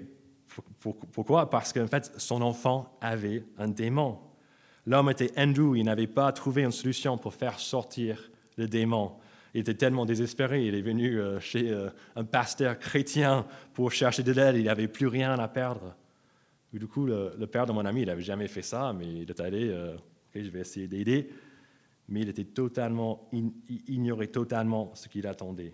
Pourquoi? 1.12 1.50
Parce 1.50 1.74
qu'en 1.74 1.88
fait, 1.88 2.12
son 2.17 2.41
enfant 2.41 2.97
avait 3.01 3.43
un 3.57 3.67
démon. 3.67 4.17
L'homme 4.86 5.09
était 5.09 5.38
hindou, 5.38 5.75
il 5.75 5.83
n'avait 5.83 6.07
pas 6.07 6.31
trouvé 6.31 6.63
une 6.63 6.71
solution 6.71 7.17
pour 7.17 7.33
faire 7.33 7.59
sortir 7.59 8.31
le 8.55 8.67
démon. 8.67 9.12
Il 9.57 9.61
était 9.61 9.73
tellement 9.73 10.05
désespéré, 10.05 10.67
il 10.67 10.75
est 10.75 10.83
venu 10.83 11.19
euh, 11.19 11.39
chez 11.39 11.71
euh, 11.71 11.89
un 12.15 12.23
pasteur 12.23 12.77
chrétien 12.77 13.47
pour 13.73 13.91
chercher 13.91 14.21
de 14.21 14.31
l'aide, 14.31 14.55
il 14.55 14.65
n'avait 14.65 14.87
plus 14.87 15.07
rien 15.07 15.33
à 15.33 15.47
perdre. 15.47 15.95
du 16.71 16.85
coup, 16.85 17.07
le, 17.07 17.31
père 17.47 17.65
de 17.65 17.71
mon 17.71 17.83
ami, 17.83 18.01
il 18.01 18.05
n'avait 18.05 18.21
jamais 18.21 18.47
fait 18.47 18.61
ça, 18.61 18.93
mais 18.93 19.07
il 19.23 19.27
est 19.27 19.39
allé, 19.39 19.67
euh, 19.69 19.97
je 20.35 20.47
vais 20.51 20.59
essayer 20.59 20.87
d'aider. 20.87 21.31
Mais 22.07 22.21
il 22.21 22.29
était 22.29 22.43
totalement, 22.43 23.27
ignorait 23.87 24.27
totalement 24.27 24.91
ce 24.93 25.07
qu'il 25.07 25.25
attendait. 25.25 25.73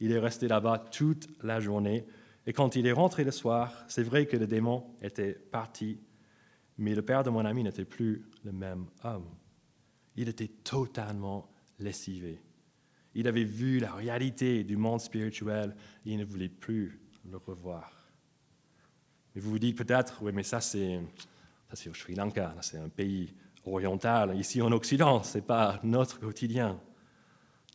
Il 0.00 0.10
est 0.10 0.18
resté 0.18 0.48
là-bas 0.48 0.78
toute 0.90 1.28
la 1.44 1.60
journée. 1.60 2.04
Et 2.48 2.52
quand 2.52 2.74
il 2.74 2.88
est 2.88 2.92
rentré 2.92 3.22
le 3.22 3.30
soir, 3.30 3.84
c'est 3.86 4.02
vrai 4.02 4.26
que 4.26 4.36
le 4.36 4.48
démon 4.48 4.86
était 5.00 5.34
parti, 5.34 6.00
mais 6.78 6.96
le 6.96 7.02
père 7.02 7.22
de 7.22 7.30
mon 7.30 7.44
ami 7.44 7.62
n'était 7.62 7.84
plus 7.84 8.24
le 8.42 8.50
même 8.50 8.86
homme. 9.04 9.28
Il 10.16 10.28
était 10.28 10.50
totalement 10.64 11.48
lessivé. 11.78 12.40
Il 13.14 13.28
avait 13.28 13.44
vu 13.44 13.78
la 13.78 13.92
réalité 13.92 14.64
du 14.64 14.76
monde 14.76 15.00
spirituel 15.00 15.76
et 16.06 16.12
il 16.12 16.18
ne 16.18 16.24
voulait 16.24 16.48
plus 16.48 17.00
le 17.30 17.36
revoir. 17.36 18.10
Et 19.34 19.40
vous 19.40 19.50
vous 19.50 19.58
dites 19.58 19.76
peut-être, 19.76 20.22
oui, 20.22 20.32
mais 20.34 20.42
ça 20.42 20.60
c'est, 20.60 21.00
ça 21.72 21.90
au 21.90 21.94
Sri 21.94 22.14
Lanka, 22.14 22.54
c'est 22.60 22.78
un 22.78 22.88
pays 22.88 23.34
oriental. 23.64 24.36
Ici 24.38 24.60
en 24.60 24.72
Occident, 24.72 25.22
ce 25.22 25.38
n'est 25.38 25.44
pas 25.44 25.80
notre 25.82 26.20
quotidien. 26.20 26.80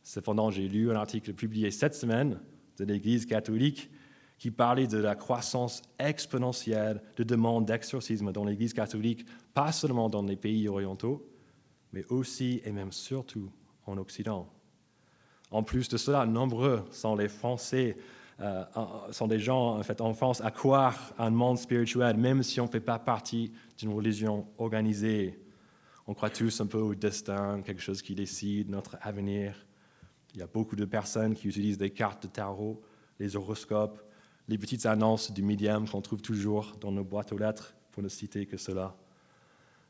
Cependant, 0.02 0.50
j'ai 0.50 0.68
lu 0.68 0.90
un 0.90 0.96
article 0.96 1.34
publié 1.34 1.70
cette 1.70 1.94
semaine 1.94 2.40
de 2.78 2.84
l'Église 2.84 3.26
catholique 3.26 3.90
qui 4.38 4.50
parlait 4.50 4.86
de 4.86 4.98
la 4.98 5.16
croissance 5.16 5.82
exponentielle 5.98 7.02
de 7.16 7.24
demandes 7.24 7.66
d'exorcisme 7.66 8.32
dans 8.32 8.44
l'Église 8.44 8.72
catholique, 8.72 9.26
pas 9.52 9.72
seulement 9.72 10.08
dans 10.08 10.22
les 10.22 10.36
pays 10.36 10.68
orientaux, 10.68 11.28
mais 11.92 12.04
aussi 12.06 12.60
et 12.64 12.70
même 12.70 12.92
surtout 12.92 13.50
en 13.86 13.98
Occident. 13.98 14.48
En 15.50 15.62
plus 15.62 15.88
de 15.88 15.96
cela, 15.96 16.26
nombreux 16.26 16.84
sont 16.90 17.16
les 17.16 17.28
Français, 17.28 17.96
euh, 18.40 18.64
sont 19.10 19.26
des 19.26 19.38
gens 19.38 19.78
en, 19.78 19.82
fait, 19.82 20.00
en 20.00 20.12
France 20.14 20.40
à 20.42 20.50
croire 20.50 21.12
à 21.18 21.26
un 21.26 21.30
monde 21.30 21.58
spirituel, 21.58 22.16
même 22.16 22.42
si 22.42 22.60
on 22.60 22.66
ne 22.66 22.70
fait 22.70 22.80
pas 22.80 22.98
partie 22.98 23.52
d'une 23.78 23.92
religion 23.92 24.46
organisée. 24.58 25.38
On 26.06 26.14
croit 26.14 26.30
tous 26.30 26.60
un 26.60 26.66
peu 26.66 26.78
au 26.78 26.94
destin, 26.94 27.62
quelque 27.62 27.82
chose 27.82 28.02
qui 28.02 28.14
décide 28.14 28.70
notre 28.70 28.96
avenir. 29.00 29.66
Il 30.34 30.40
y 30.40 30.42
a 30.42 30.46
beaucoup 30.46 30.76
de 30.76 30.84
personnes 30.84 31.34
qui 31.34 31.48
utilisent 31.48 31.78
des 31.78 31.90
cartes 31.90 32.22
de 32.22 32.28
tarot, 32.28 32.80
les 33.18 33.34
horoscopes, 33.34 34.00
les 34.46 34.58
petites 34.58 34.86
annonces 34.86 35.32
du 35.32 35.42
médium 35.42 35.88
qu'on 35.88 36.00
trouve 36.00 36.22
toujours 36.22 36.76
dans 36.80 36.92
nos 36.92 37.04
boîtes 37.04 37.32
aux 37.32 37.38
lettres, 37.38 37.74
pour 37.90 38.02
ne 38.02 38.08
citer 38.08 38.46
que 38.46 38.56
cela. 38.56 38.94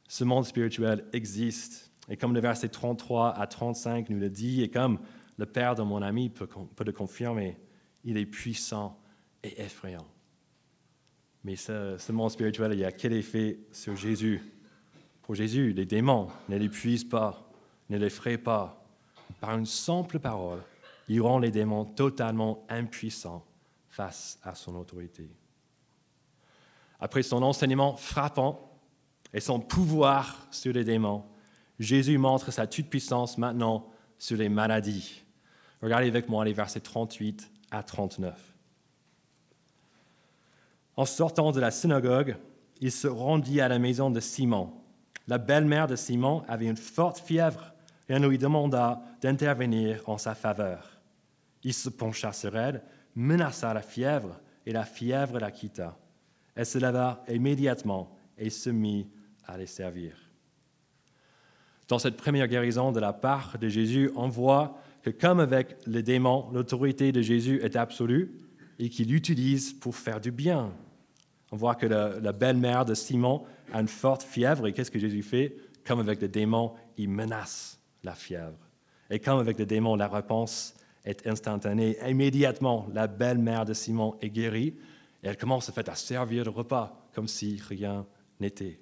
Ce 0.09 0.25
monde 0.25 0.45
spirituel 0.47 1.05
existe. 1.13 1.93
Et 2.09 2.17
comme 2.17 2.33
le 2.33 2.41
verset 2.41 2.71
33 2.71 3.39
à 3.39 3.47
35 3.47 4.09
nous 4.09 4.19
le 4.19 4.31
dit, 4.31 4.63
et 4.63 4.71
comme 4.71 4.99
le 5.39 5.47
père 5.47 5.75
de 5.75 5.83
mon 5.83 6.03
ami 6.03 6.29
peut, 6.29 6.49
le 6.85 6.93
confirmer, 6.93 7.57
il 8.05 8.17
est 8.17 8.27
puissant 8.27 9.01
et 9.43 9.63
effrayant. 9.63 10.07
Mais 11.45 11.55
ce, 11.57 12.13
monde 12.13 12.31
spirituel, 12.31 12.73
il 12.73 12.81
y 12.81 12.85
a 12.85 12.93
quel 12.93 13.13
effet 13.13 13.61
sur 13.73 13.95
Jésus 13.97 14.43
Pour 15.23 15.37
Jésus, 15.37 15.73
les 15.73 15.87
démons 15.87 16.29
ne 16.49 16.57
l'épuisent 16.57 17.09
pas, 17.09 17.49
ne 17.89 17.97
l'effraient 17.97 18.39
pas, 18.39 18.85
par 19.41 19.57
une 19.57 19.67
simple 19.67 20.19
parole, 20.19 20.63
il 21.09 21.23
rend 21.23 21.39
les 21.39 21.53
démons 21.53 21.85
totalement 21.85 22.67
impuissants 22.69 23.47
face 23.89 24.39
à 24.43 24.55
son 24.55 24.75
autorité. 24.75 25.31
Après 26.99 27.23
son 27.23 27.43
enseignement 27.43 27.97
frappant 27.97 28.77
et 29.33 29.41
son 29.41 29.61
pouvoir 29.61 30.49
sur 30.51 30.73
les 30.73 30.85
démons, 30.85 31.25
Jésus 31.79 32.19
montre 32.19 32.51
sa 32.51 32.67
toute-puissance 32.67 33.39
maintenant 33.39 33.89
sur 34.19 34.37
les 34.37 34.49
maladies. 34.49 35.23
Regardez 35.83 36.09
avec 36.09 36.29
moi 36.29 36.45
les 36.45 36.53
versets 36.53 36.81
38 36.81 37.51
à 37.71 37.83
39. 37.83 38.35
En 40.97 41.05
sortant 41.05 41.53
de 41.53 41.61
la 41.61 41.71
synagogue, 41.71 42.37
il 42.81 42.91
se 42.91 43.07
rendit 43.07 43.61
à 43.61 43.69
la 43.69 43.79
maison 43.79 44.11
de 44.11 44.21
Simon. 44.21 44.73
La 45.29 45.39
belle-mère 45.39 45.87
de 45.87 45.97
Simon 45.97 46.43
avait 46.49 46.67
une 46.67 46.77
forte 46.77 47.19
fièvre 47.19 47.73
et 48.09 48.15
on 48.15 48.29
lui 48.29 48.39
demanda 48.39 49.03
d'intervenir 49.21 50.03
en 50.09 50.19
sa 50.19 50.35
faveur. 50.35 51.01
Il 51.63 51.75
se 51.75 51.89
pencha 51.89 52.33
sur 52.33 52.57
elle, 52.57 52.83
menaça 53.15 53.73
la 53.75 53.83
fièvre, 53.83 54.41
et 54.69 54.73
la 54.73 54.85
fièvre 54.85 55.39
la 55.39 55.51
quitta. 55.51 55.97
Elle 56.55 56.67
se 56.67 56.79
leva 56.79 57.25
immédiatement 57.27 58.15
et 58.37 58.51
se 58.51 58.69
mit 58.69 59.09
à 59.47 59.57
les 59.57 59.67
servir. 59.67 60.15
Dans 61.89 61.99
cette 61.99 62.19
première 62.19 62.49
guérison 62.49 62.93
de 62.93 63.01
la 63.01 63.15
part 63.15 63.57
de 63.59 63.69
Jésus, 63.69 64.11
on 64.15 64.29
voit 64.29 64.79
comme 65.11 65.41
avec 65.41 65.77
les 65.87 66.03
démons, 66.03 66.51
l'autorité 66.53 67.13
de 67.13 67.23
Jésus 67.23 67.61
est 67.63 67.77
absolue 67.77 68.33
et 68.79 68.89
qu'il 68.89 69.09
l'utilise 69.09 69.73
pour 69.73 69.97
faire 69.97 70.21
du 70.21 70.31
bien. 70.31 70.73
On 71.51 71.57
voit 71.57 71.75
que 71.75 71.87
la, 71.87 72.21
la 72.21 72.33
belle-mère 72.33 72.85
de 72.85 72.95
Simon 72.95 73.45
a 73.73 73.81
une 73.81 73.89
forte 73.89 74.23
fièvre 74.23 74.67
et 74.67 74.73
qu'est-ce 74.73 74.91
que 74.91 74.99
Jésus 74.99 75.23
fait? 75.23 75.57
Comme 75.87 76.01
avec 76.01 76.21
les 76.21 76.29
démons, 76.29 76.73
il 76.97 77.09
menace 77.09 77.81
la 78.05 78.15
fièvre. 78.15 78.59
Et 79.11 79.19
comme 79.19 79.39
avec 79.39 79.59
le 79.59 79.67
démon, 79.67 79.97
la 79.97 80.09
réponse 80.09 80.75
est 81.05 81.27
instantanée. 81.27 81.97
Immédiatement, 82.07 82.87
la 82.93 83.07
belle-mère 83.07 83.65
de 83.65 83.73
Simon 83.73 84.17
est 84.21 84.31
guérie 84.31 84.75
et 85.23 85.29
elle 85.29 85.37
commence 85.37 85.69
en 85.69 85.73
fait 85.73 85.89
à 85.89 85.95
servir 85.95 86.45
le 86.45 86.51
repas 86.51 87.09
comme 87.15 87.29
si 87.29 87.61
rien 87.69 88.07
n'était. 88.41 88.79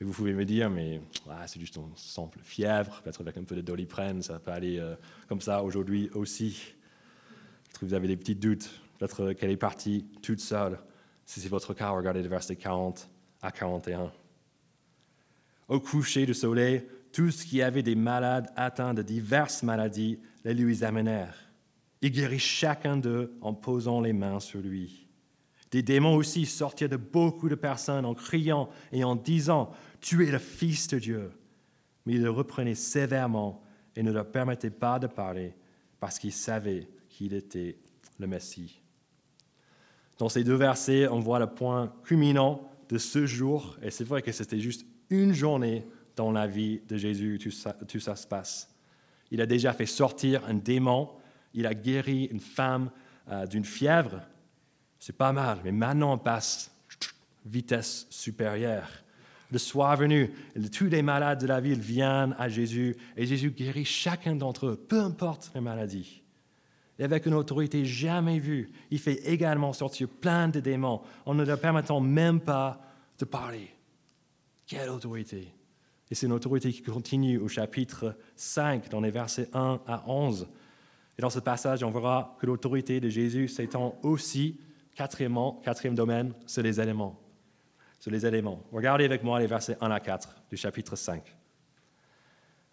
Et 0.00 0.04
vous 0.04 0.12
pouvez 0.12 0.32
me 0.32 0.44
dire, 0.44 0.70
mais 0.70 1.00
c'est 1.46 1.58
juste 1.58 1.76
une 1.76 1.90
simple 1.96 2.38
fièvre, 2.42 3.00
peut-être 3.02 3.20
avec 3.20 3.36
un 3.36 3.42
peu 3.42 3.56
de 3.56 3.62
doliprane, 3.62 4.22
ça 4.22 4.38
peut 4.38 4.52
aller 4.52 4.78
euh, 4.78 4.94
comme 5.28 5.40
ça 5.40 5.62
aujourd'hui 5.62 6.08
aussi. 6.14 6.74
Peut-être 7.64 7.80
que 7.80 7.86
vous 7.86 7.94
avez 7.94 8.06
des 8.06 8.16
petits 8.16 8.36
doutes, 8.36 8.70
peut-être 8.98 9.32
qu'elle 9.32 9.50
est 9.50 9.56
partie 9.56 10.06
toute 10.22 10.40
seule? 10.40 10.78
Si 11.26 11.40
c'est 11.40 11.48
votre 11.48 11.74
cas, 11.74 11.90
regardez 11.90 12.22
le 12.22 12.28
verset 12.28 12.54
40 12.54 13.08
à 13.42 13.50
41. 13.50 14.12
Au 15.66 15.80
coucher 15.80 16.26
du 16.26 16.34
soleil, 16.34 16.86
tous 17.12 17.44
qui 17.44 17.60
avaient 17.60 17.82
des 17.82 17.96
malades 17.96 18.50
atteints 18.56 18.94
de 18.94 19.02
diverses 19.02 19.62
maladies 19.62 20.20
les 20.44 20.54
lui 20.54 20.84
amenèrent. 20.84 21.36
Il 22.00 22.12
guérit 22.12 22.38
chacun 22.38 22.96
d'eux 22.96 23.36
en 23.40 23.52
posant 23.52 24.00
les 24.00 24.12
mains 24.12 24.38
sur 24.38 24.60
lui. 24.60 25.07
Des 25.70 25.82
démons 25.82 26.16
aussi 26.16 26.46
sortirent 26.46 26.88
de 26.88 26.96
beaucoup 26.96 27.48
de 27.48 27.54
personnes 27.54 28.06
en 28.06 28.14
criant 28.14 28.68
et 28.92 29.04
en 29.04 29.16
disant 29.16 29.70
Tu 30.00 30.26
es 30.26 30.30
le 30.30 30.38
Fils 30.38 30.88
de 30.88 30.98
Dieu. 30.98 31.30
Mais 32.06 32.14
il 32.14 32.22
le 32.22 32.30
reprenait 32.30 32.74
sévèrement 32.74 33.62
et 33.94 34.02
ne 34.02 34.12
leur 34.12 34.30
permettait 34.30 34.70
pas 34.70 34.98
de 34.98 35.06
parler 35.06 35.54
parce 36.00 36.18
qu'ils 36.18 36.32
savaient 36.32 36.88
qu'il 37.08 37.34
était 37.34 37.76
le 38.18 38.26
Messie. 38.26 38.80
Dans 40.18 40.28
ces 40.28 40.42
deux 40.42 40.54
versets, 40.54 41.08
on 41.08 41.20
voit 41.20 41.38
le 41.38 41.46
point 41.46 41.92
culminant 42.04 42.68
de 42.88 42.98
ce 42.98 43.26
jour, 43.26 43.76
et 43.82 43.90
c'est 43.90 44.04
vrai 44.04 44.22
que 44.22 44.32
c'était 44.32 44.58
juste 44.58 44.86
une 45.10 45.32
journée 45.32 45.86
dans 46.16 46.32
la 46.32 46.46
vie 46.46 46.80
de 46.88 46.96
Jésus, 46.96 47.38
tout 47.40 47.50
ça, 47.50 47.72
tout 47.72 48.00
ça 48.00 48.16
se 48.16 48.26
passe. 48.26 48.74
Il 49.30 49.40
a 49.40 49.46
déjà 49.46 49.72
fait 49.72 49.86
sortir 49.86 50.44
un 50.46 50.54
démon, 50.54 51.10
il 51.54 51.66
a 51.66 51.74
guéri 51.74 52.24
une 52.32 52.40
femme 52.40 52.90
euh, 53.30 53.46
d'une 53.46 53.64
fièvre. 53.64 54.22
C'est 54.98 55.16
pas 55.16 55.32
mal, 55.32 55.58
mais 55.64 55.72
maintenant 55.72 56.14
on 56.14 56.18
passe 56.18 56.70
vitesse 57.44 58.06
supérieure. 58.10 58.88
Le 59.50 59.58
soir 59.58 59.96
venu, 59.96 60.30
tous 60.72 60.88
les 60.88 61.00
malades 61.00 61.40
de 61.40 61.46
la 61.46 61.60
ville 61.60 61.80
viennent 61.80 62.34
à 62.38 62.48
Jésus 62.48 62.96
et 63.16 63.24
Jésus 63.24 63.50
guérit 63.50 63.86
chacun 63.86 64.36
d'entre 64.36 64.66
eux, 64.66 64.76
peu 64.76 65.00
importe 65.00 65.50
les 65.54 65.60
maladies. 65.60 66.22
Et 66.98 67.04
avec 67.04 67.26
une 67.26 67.34
autorité 67.34 67.84
jamais 67.84 68.40
vue, 68.40 68.70
il 68.90 68.98
fait 68.98 69.26
également 69.26 69.72
sortir 69.72 70.08
plein 70.08 70.48
de 70.48 70.60
démons 70.60 71.00
en 71.24 71.34
ne 71.34 71.44
leur 71.44 71.60
permettant 71.60 72.00
même 72.00 72.40
pas 72.40 72.80
de 73.18 73.24
parler. 73.24 73.70
Quelle 74.66 74.90
autorité 74.90 75.54
et 76.10 76.14
c'est 76.14 76.26
une 76.26 76.32
autorité 76.32 76.72
qui 76.72 76.82
continue 76.82 77.38
au 77.38 77.48
chapitre 77.48 78.16
5, 78.36 78.88
dans 78.88 79.00
les 79.00 79.10
versets 79.10 79.48
1 79.52 79.80
à 79.86 80.04
11. 80.06 80.48
Et 81.18 81.22
dans 81.22 81.30
ce 81.30 81.40
passage, 81.40 81.82
on 81.82 81.90
verra 81.90 82.36
que 82.40 82.46
l'autorité 82.46 83.00
de 83.00 83.08
Jésus 83.08 83.48
s'étend 83.48 83.98
aussi, 84.02 84.58
quatrièmement, 84.98 85.60
quatrième 85.64 85.94
domaine, 85.94 86.34
sur 86.44 86.60
les 86.60 86.80
éléments. 86.80 87.16
Les 88.06 88.24
éléments. 88.24 88.62
Regardez 88.72 89.04
avec 89.04 89.22
moi 89.22 89.38
les 89.38 89.46
versets 89.46 89.76
1 89.82 89.90
à 89.90 90.00
4 90.00 90.44
du 90.50 90.56
chapitre 90.56 90.96
5. 90.96 91.36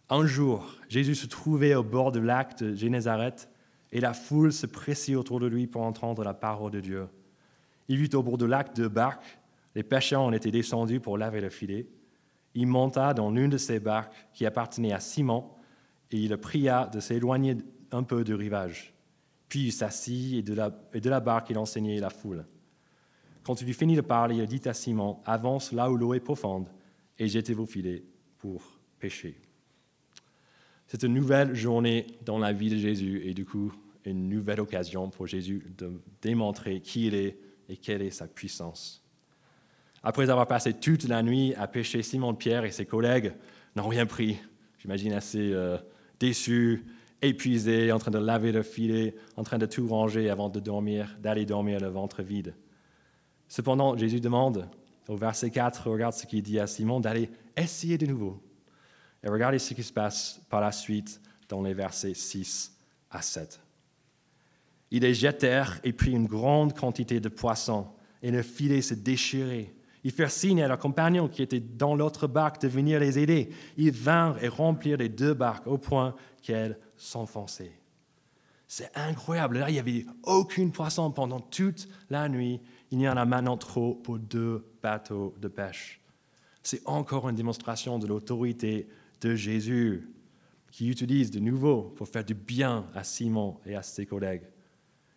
Un 0.09 0.25
jour, 0.25 0.65
Jésus 0.87 1.13
se 1.15 1.27
trouvait 1.27 1.75
au 1.75 1.83
bord 1.83 2.13
du 2.13 2.21
lac 2.21 2.57
de 2.57 2.73
Génézareth 2.73 3.49
et 3.91 3.99
la 3.99 4.13
foule 4.13 4.53
se 4.53 4.65
pressait 4.65 5.15
autour 5.15 5.41
de 5.41 5.45
lui 5.45 5.67
pour 5.67 5.81
entendre 5.81 6.23
la 6.23 6.33
parole 6.33 6.71
de 6.71 6.79
Dieu. 6.79 7.07
Il 7.89 7.97
vit 7.97 8.15
au 8.15 8.23
bord 8.23 8.37
de 8.37 8.45
lac 8.45 8.73
deux 8.73 8.87
barques. 8.87 9.37
Les 9.75 9.83
pêcheurs 9.83 10.21
en 10.21 10.31
étaient 10.31 10.51
descendus 10.51 11.01
pour 11.01 11.17
laver 11.17 11.41
le 11.41 11.49
filet. 11.49 11.85
Il 12.53 12.67
monta 12.67 13.13
dans 13.13 13.29
l'une 13.29 13.49
de 13.49 13.57
ces 13.57 13.79
barques 13.79 14.15
qui 14.33 14.45
appartenait 14.45 14.93
à 14.93 15.01
Simon 15.01 15.51
et 16.11 16.17
il 16.17 16.29
le 16.29 16.37
pria 16.37 16.87
de 16.87 17.01
s'éloigner 17.01 17.57
un 17.91 18.03
peu 18.03 18.23
du 18.23 18.33
rivage. 18.33 18.94
Puis 19.47 19.65
il 19.65 19.71
s'assit 19.71 20.37
et, 20.37 20.41
de 20.41 21.09
la 21.09 21.19
barque 21.19 21.49
il 21.49 21.57
enseignait 21.57 21.99
la 21.99 22.09
foule. 22.09 22.45
Quand 23.43 23.61
il 23.61 23.69
eut 23.69 23.73
fini 23.73 23.95
de 23.95 24.01
parler, 24.01 24.37
il 24.37 24.45
dit 24.47 24.67
à 24.67 24.73
Simon, 24.73 25.19
avance 25.25 25.71
là 25.71 25.91
où 25.91 25.97
l'eau 25.97 26.13
est 26.13 26.19
profonde 26.19 26.67
et 27.19 27.27
jetez 27.27 27.53
vos 27.53 27.65
filets 27.65 28.03
pour 28.39 28.63
pêcher. 28.99 29.39
C'est 30.87 31.03
une 31.03 31.13
nouvelle 31.13 31.53
journée 31.53 32.07
dans 32.25 32.39
la 32.39 32.53
vie 32.53 32.69
de 32.69 32.77
Jésus 32.77 33.21
et 33.23 33.33
du 33.33 33.45
coup 33.45 33.73
une 34.03 34.29
nouvelle 34.29 34.59
occasion 34.59 35.09
pour 35.09 35.27
Jésus 35.27 35.63
de 35.77 35.91
démontrer 36.21 36.79
qui 36.79 37.07
il 37.07 37.15
est 37.15 37.39
et 37.69 37.77
quelle 37.77 38.01
est 38.01 38.11
sa 38.11 38.27
puissance. 38.27 39.03
Après 40.03 40.29
avoir 40.29 40.45
passé 40.45 40.73
toute 40.73 41.05
la 41.05 41.23
nuit 41.23 41.55
à 41.55 41.67
pêcher, 41.67 42.03
Simon 42.03 42.35
Pierre 42.35 42.65
et 42.65 42.71
ses 42.71 42.85
collègues 42.85 43.33
n'ont 43.75 43.87
rien 43.87 44.05
pris. 44.05 44.37
J'imagine 44.77 45.13
assez 45.13 45.51
euh, 45.51 45.77
déçus, 46.19 46.85
épuisés, 47.21 47.91
en 47.91 47.99
train 47.99 48.11
de 48.11 48.17
laver 48.17 48.51
le 48.51 48.63
filet, 48.63 49.15
en 49.37 49.43
train 49.43 49.57
de 49.57 49.65
tout 49.65 49.87
ranger 49.87 50.29
avant 50.29 50.49
de 50.49 50.59
dormir, 50.59 51.17
d'aller 51.21 51.45
dormir 51.45 51.79
le 51.79 51.87
ventre 51.87 52.21
vide. 52.23 52.55
Cependant, 53.47 53.97
Jésus 53.97 54.19
demande 54.19 54.67
au 55.07 55.15
verset 55.15 55.51
4, 55.51 55.89
regarde 55.89 56.13
ce 56.13 56.25
qu'il 56.25 56.41
dit 56.41 56.59
à 56.59 56.67
Simon, 56.67 56.99
d'aller 56.99 57.29
essayer 57.55 57.97
de 57.97 58.05
nouveau. 58.05 58.41
Et 59.23 59.29
regardez 59.29 59.59
ce 59.59 59.73
qui 59.73 59.83
se 59.83 59.93
passe 59.93 60.41
par 60.49 60.61
la 60.61 60.71
suite 60.71 61.21
dans 61.47 61.61
les 61.61 61.73
versets 61.73 62.13
6 62.13 62.75
à 63.11 63.21
7. 63.21 63.59
Ils 64.91 65.01
les 65.01 65.13
jetèrent 65.13 65.79
et 65.83 65.93
prirent 65.93 66.15
une 66.15 66.27
grande 66.27 66.73
quantité 66.73 67.19
de 67.19 67.29
poissons, 67.29 67.87
et 68.21 68.31
le 68.31 68.41
filet 68.41 68.81
se 68.81 68.93
déchirait. 68.93 69.73
Ils 70.03 70.11
firent 70.11 70.31
signe 70.31 70.61
à 70.61 70.67
leurs 70.67 70.77
compagnons 70.77 71.27
qui 71.27 71.41
étaient 71.41 71.59
dans 71.59 71.95
l'autre 71.95 72.27
barque 72.27 72.61
de 72.61 72.67
venir 72.67 72.99
les 72.99 73.17
aider. 73.17 73.49
Ils 73.77 73.91
vinrent 73.91 74.43
et 74.43 74.47
remplirent 74.47 74.97
les 74.97 75.09
deux 75.09 75.33
barques 75.33 75.65
au 75.65 75.79
point 75.79 76.15
qu'elles 76.43 76.77
s'enfonçaient. 76.97 77.79
C'est 78.67 78.91
incroyable. 78.95 79.59
Là, 79.59 79.69
il 79.69 79.73
n'y 79.73 79.79
avait 79.79 80.05
aucune 80.23 80.71
poisson 80.71 81.11
pendant 81.11 81.39
toute 81.39 81.87
la 82.09 82.27
nuit. 82.27 82.61
Il 82.91 82.99
y 82.99 83.07
en 83.07 83.17
a 83.17 83.25
maintenant 83.25 83.57
trop 83.57 83.95
pour 83.95 84.17
deux 84.17 84.65
bateaux 84.81 85.35
de 85.39 85.47
pêche. 85.47 86.01
C'est 86.63 86.81
encore 86.85 87.29
une 87.29 87.35
démonstration 87.35 87.99
de 87.99 88.07
l'autorité 88.07 88.87
de 89.21 89.35
Jésus 89.35 90.09
qui 90.71 90.89
utilise 90.89 91.31
de 91.31 91.39
nouveau 91.39 91.93
pour 91.95 92.07
faire 92.07 92.25
du 92.25 92.33
bien 92.33 92.87
à 92.95 93.03
Simon 93.03 93.59
et 93.65 93.75
à 93.75 93.83
ses 93.83 94.05
collègues. 94.05 94.43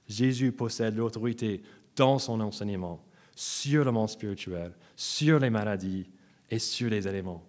Jésus 0.06 0.52
possède 0.52 0.96
l'autorité 0.96 1.62
dans 1.96 2.18
son 2.18 2.40
enseignement 2.40 3.04
sur 3.34 3.84
le 3.84 3.92
monde 3.92 4.08
spirituel, 4.08 4.72
sur 4.94 5.38
les 5.38 5.50
maladies 5.50 6.10
et 6.50 6.58
sur 6.58 6.90
les 6.90 7.08
éléments. 7.08 7.44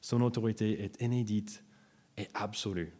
Son 0.00 0.20
autorité 0.22 0.82
est 0.84 1.00
inédite 1.02 1.62
et 2.16 2.28
absolue. 2.34 2.92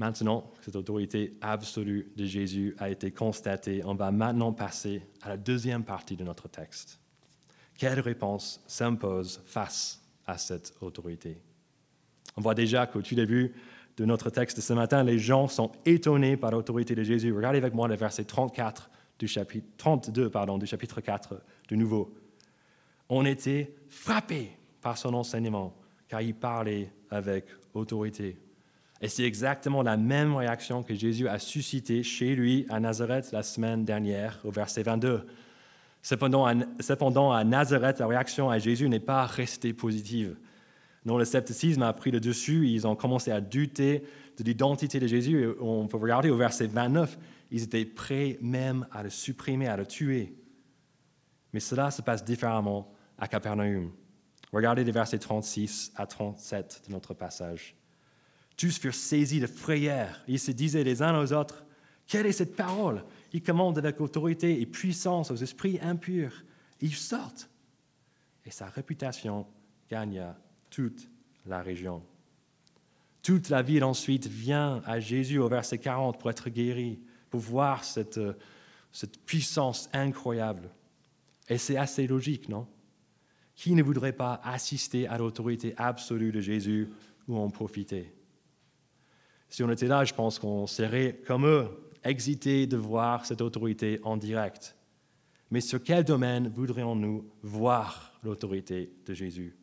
Maintenant 0.00 0.50
que 0.56 0.64
cette 0.64 0.76
autorité 0.76 1.36
absolue 1.42 2.10
de 2.16 2.24
Jésus 2.24 2.74
a 2.78 2.88
été 2.88 3.10
constatée, 3.10 3.82
on 3.84 3.94
va 3.94 4.10
maintenant 4.10 4.50
passer 4.50 5.02
à 5.20 5.28
la 5.28 5.36
deuxième 5.36 5.84
partie 5.84 6.16
de 6.16 6.24
notre 6.24 6.48
texte. 6.48 6.98
Quelle 7.76 8.00
réponse 8.00 8.64
s'impose 8.66 9.42
face 9.44 10.02
à 10.26 10.38
cette 10.38 10.72
autorité? 10.80 11.42
On 12.38 12.40
voit 12.40 12.54
déjà 12.54 12.86
qu'au 12.86 13.02
tout 13.02 13.14
début, 13.14 13.52
de 13.98 14.06
notre 14.06 14.30
texte 14.30 14.62
ce 14.62 14.72
matin, 14.72 15.04
les 15.04 15.18
gens 15.18 15.48
sont 15.48 15.70
étonnés 15.84 16.38
par 16.38 16.50
l'autorité 16.50 16.94
de 16.94 17.02
Jésus. 17.02 17.30
Regardez 17.34 17.58
avec 17.58 17.74
moi 17.74 17.86
le 17.86 17.96
verset 17.96 18.24
34 18.24 18.90
du 19.18 19.28
chapitre, 19.28 19.66
32 19.76 20.30
pardon, 20.30 20.56
du 20.56 20.64
chapitre 20.64 21.02
4 21.02 21.42
du 21.68 21.76
Nouveau. 21.76 22.14
On 23.10 23.26
était 23.26 23.74
frappés 23.90 24.52
par 24.80 24.96
son 24.96 25.12
enseignement, 25.12 25.76
car 26.08 26.22
il 26.22 26.34
parlait 26.34 26.90
avec 27.10 27.44
autorité. 27.74 28.38
Et 29.00 29.08
c'est 29.08 29.24
exactement 29.24 29.82
la 29.82 29.96
même 29.96 30.36
réaction 30.36 30.82
que 30.82 30.94
Jésus 30.94 31.26
a 31.26 31.38
suscitée 31.38 32.02
chez 32.02 32.34
lui 32.34 32.66
à 32.68 32.80
Nazareth 32.80 33.32
la 33.32 33.42
semaine 33.42 33.84
dernière, 33.84 34.40
au 34.44 34.50
verset 34.50 34.82
22. 34.82 35.26
Cependant, 36.02 36.44
à 36.44 37.44
Nazareth, 37.44 37.98
la 37.98 38.06
réaction 38.06 38.50
à 38.50 38.58
Jésus 38.58 38.88
n'est 38.88 39.00
pas 39.00 39.24
restée 39.26 39.72
positive 39.72 40.36
dont 41.06 41.16
le 41.16 41.24
scepticisme 41.24 41.82
a 41.82 41.92
pris 41.92 42.10
le 42.10 42.20
dessus. 42.20 42.68
Ils 42.68 42.86
ont 42.86 42.94
commencé 42.94 43.30
à 43.30 43.40
douter 43.40 44.04
de 44.36 44.44
l'identité 44.44 45.00
de 45.00 45.06
Jésus. 45.06 45.48
On 45.60 45.86
peut 45.86 45.96
regarder 45.96 46.30
au 46.30 46.36
verset 46.36 46.66
29, 46.66 47.18
ils 47.50 47.62
étaient 47.62 47.84
prêts 47.84 48.38
même 48.40 48.86
à 48.92 49.02
le 49.02 49.10
supprimer, 49.10 49.66
à 49.66 49.76
le 49.76 49.86
tuer. 49.86 50.34
Mais 51.52 51.60
cela 51.60 51.90
se 51.90 52.02
passe 52.02 52.24
différemment 52.24 52.92
à 53.18 53.28
Capernaum. 53.28 53.90
Regardez 54.52 54.84
les 54.84 54.92
versets 54.92 55.18
36 55.18 55.92
à 55.96 56.06
37 56.06 56.82
de 56.86 56.92
notre 56.92 57.14
passage. 57.14 57.79
Tous 58.60 58.78
furent 58.78 58.94
saisis 58.94 59.40
de 59.40 59.46
frayeur. 59.46 60.20
Ils 60.28 60.38
se 60.38 60.50
disaient 60.50 60.84
les 60.84 61.00
uns 61.00 61.18
aux 61.18 61.32
autres, 61.32 61.64
quelle 62.06 62.26
est 62.26 62.32
cette 62.32 62.56
parole? 62.56 63.02
Il 63.32 63.42
commande 63.42 63.78
avec 63.78 64.02
autorité 64.02 64.60
et 64.60 64.66
puissance 64.66 65.30
aux 65.30 65.36
esprits 65.36 65.78
impurs. 65.80 66.44
Ils 66.82 66.94
sortent. 66.94 67.48
Et 68.44 68.50
sa 68.50 68.66
réputation 68.66 69.46
gagna 69.88 70.38
toute 70.68 71.08
la 71.46 71.62
région. 71.62 72.02
Toute 73.22 73.48
la 73.48 73.62
ville 73.62 73.82
ensuite 73.82 74.26
vient 74.26 74.82
à 74.84 75.00
Jésus 75.00 75.38
au 75.38 75.48
verset 75.48 75.78
40 75.78 76.20
pour 76.20 76.28
être 76.28 76.50
guéri, 76.50 77.00
pour 77.30 77.40
voir 77.40 77.82
cette, 77.82 78.20
cette 78.92 79.24
puissance 79.24 79.88
incroyable. 79.94 80.68
Et 81.48 81.56
c'est 81.56 81.78
assez 81.78 82.06
logique, 82.06 82.50
non? 82.50 82.66
Qui 83.54 83.72
ne 83.72 83.82
voudrait 83.82 84.12
pas 84.12 84.38
assister 84.44 85.08
à 85.08 85.16
l'autorité 85.16 85.72
absolue 85.78 86.30
de 86.30 86.42
Jésus 86.42 86.90
ou 87.26 87.38
en 87.38 87.48
profiter? 87.48 88.12
Si 89.50 89.64
on 89.64 89.70
était 89.70 89.88
là, 89.88 90.04
je 90.04 90.14
pense 90.14 90.38
qu'on 90.38 90.68
serait 90.68 91.20
comme 91.26 91.44
eux, 91.44 91.68
excités 92.04 92.68
de 92.68 92.76
voir 92.76 93.26
cette 93.26 93.40
autorité 93.40 94.00
en 94.04 94.16
direct. 94.16 94.76
Mais 95.50 95.60
sur 95.60 95.82
quel 95.82 96.04
domaine 96.04 96.48
voudrions-nous 96.48 97.28
voir 97.42 98.12
l'autorité 98.22 98.92
de 99.04 99.12
Jésus? 99.12 99.56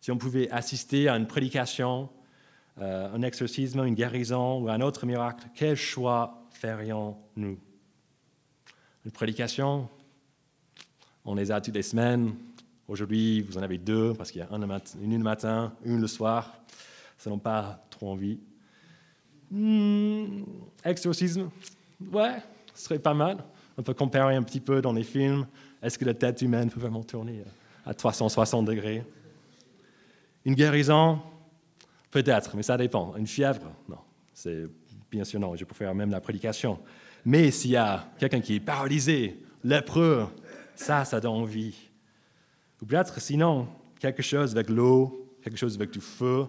Si 0.00 0.10
on 0.10 0.16
pouvait 0.16 0.50
assister 0.50 1.08
à 1.08 1.16
une 1.16 1.26
prédication, 1.26 2.08
euh, 2.80 3.14
un 3.14 3.20
exorcisme, 3.20 3.84
une 3.84 3.94
guérison 3.94 4.62
ou 4.62 4.70
un 4.70 4.80
autre 4.80 5.04
miracle, 5.04 5.48
quel 5.54 5.76
choix 5.76 6.46
ferions-nous? 6.50 7.58
Une 9.04 9.12
prédication, 9.12 9.86
on 11.26 11.34
les 11.34 11.52
a 11.52 11.60
toutes 11.60 11.74
les 11.74 11.82
semaines. 11.82 12.34
Aujourd'hui, 12.88 13.42
vous 13.42 13.58
en 13.58 13.62
avez 13.62 13.76
deux, 13.76 14.14
parce 14.14 14.30
qu'il 14.30 14.40
y 14.40 14.44
a 14.44 14.48
une 14.50 14.62
le 15.12 15.22
matin, 15.22 15.74
une 15.84 16.00
le 16.00 16.06
soir. 16.06 16.54
Ça 17.18 17.30
n'a 17.30 17.36
pas 17.36 17.86
trop 17.90 18.10
envie. 18.10 18.40
Hmm, 19.50 20.44
exorcisme, 20.84 21.50
ouais, 22.12 22.36
ce 22.74 22.84
serait 22.84 22.98
pas 22.98 23.14
mal. 23.14 23.38
On 23.76 23.82
peut 23.82 23.94
comparer 23.94 24.36
un 24.36 24.42
petit 24.42 24.60
peu 24.60 24.80
dans 24.80 24.92
les 24.92 25.02
films. 25.02 25.46
Est-ce 25.82 25.98
que 25.98 26.04
la 26.04 26.14
tête 26.14 26.40
humaine 26.42 26.70
peut 26.70 26.80
vraiment 26.80 27.02
tourner 27.02 27.44
à 27.84 27.94
360 27.94 28.66
degrés? 28.66 29.04
Une 30.44 30.54
guérison? 30.54 31.20
Peut-être, 32.10 32.56
mais 32.56 32.62
ça 32.62 32.76
dépend. 32.76 33.14
Une 33.16 33.26
fièvre? 33.26 33.72
Non. 33.88 33.98
C'est 34.32 34.66
bien 35.10 35.24
sûr 35.24 35.40
non. 35.40 35.56
Je 35.56 35.64
faire 35.64 35.94
même 35.94 36.10
la 36.10 36.20
prédication. 36.20 36.78
Mais 37.24 37.50
s'il 37.50 37.72
y 37.72 37.76
a 37.76 38.06
quelqu'un 38.18 38.40
qui 38.40 38.56
est 38.56 38.60
paralysé, 38.60 39.40
lépreux, 39.62 40.26
ça, 40.74 41.04
ça 41.04 41.20
donne 41.20 41.32
envie. 41.32 41.74
Ou 42.80 42.86
peut-être 42.86 43.20
sinon, 43.20 43.66
quelque 43.98 44.22
chose 44.22 44.52
avec 44.52 44.68
l'eau, 44.68 45.32
quelque 45.42 45.56
chose 45.56 45.76
avec 45.76 45.90
du 45.90 46.00
feu, 46.00 46.46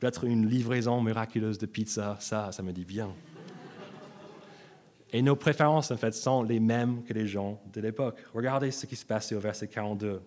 peut-être 0.00 0.24
une 0.24 0.48
livraison 0.48 1.02
miraculeuse 1.02 1.58
de 1.58 1.66
pizza, 1.66 2.16
ça, 2.20 2.50
ça 2.52 2.62
me 2.62 2.72
dit 2.72 2.86
bien. 2.86 3.14
Et 5.12 5.22
nos 5.22 5.36
préférences, 5.36 5.90
en 5.90 5.96
fait, 5.96 6.12
sont 6.12 6.42
les 6.42 6.58
mêmes 6.58 7.02
que 7.04 7.12
les 7.12 7.26
gens 7.26 7.60
de 7.72 7.80
l'époque. 7.80 8.18
Regardez 8.32 8.70
ce 8.70 8.86
qui 8.86 8.96
se 8.96 9.04
passait 9.04 9.34
au 9.34 9.40
verset 9.40 9.68
42. 9.68 10.22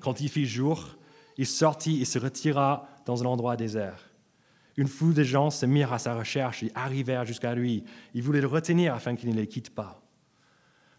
Quand 0.00 0.20
il 0.20 0.28
fit 0.28 0.46
jour, 0.46 0.96
il 1.38 1.46
sortit 1.46 2.02
et 2.02 2.04
se 2.04 2.18
retira 2.18 2.88
dans 3.06 3.22
un 3.22 3.26
endroit 3.26 3.56
désert. 3.56 4.10
Une 4.76 4.88
foule 4.88 5.14
de 5.14 5.22
gens 5.22 5.50
se 5.50 5.64
mirent 5.64 5.92
à 5.92 5.98
sa 5.98 6.14
recherche 6.14 6.62
et 6.62 6.70
arrivèrent 6.74 7.24
jusqu'à 7.24 7.54
lui. 7.54 7.84
Ils 8.14 8.22
voulaient 8.22 8.40
le 8.40 8.46
retenir 8.48 8.94
afin 8.94 9.16
qu'il 9.16 9.30
ne 9.30 9.34
les 9.34 9.46
quitte 9.46 9.74
pas. 9.74 10.02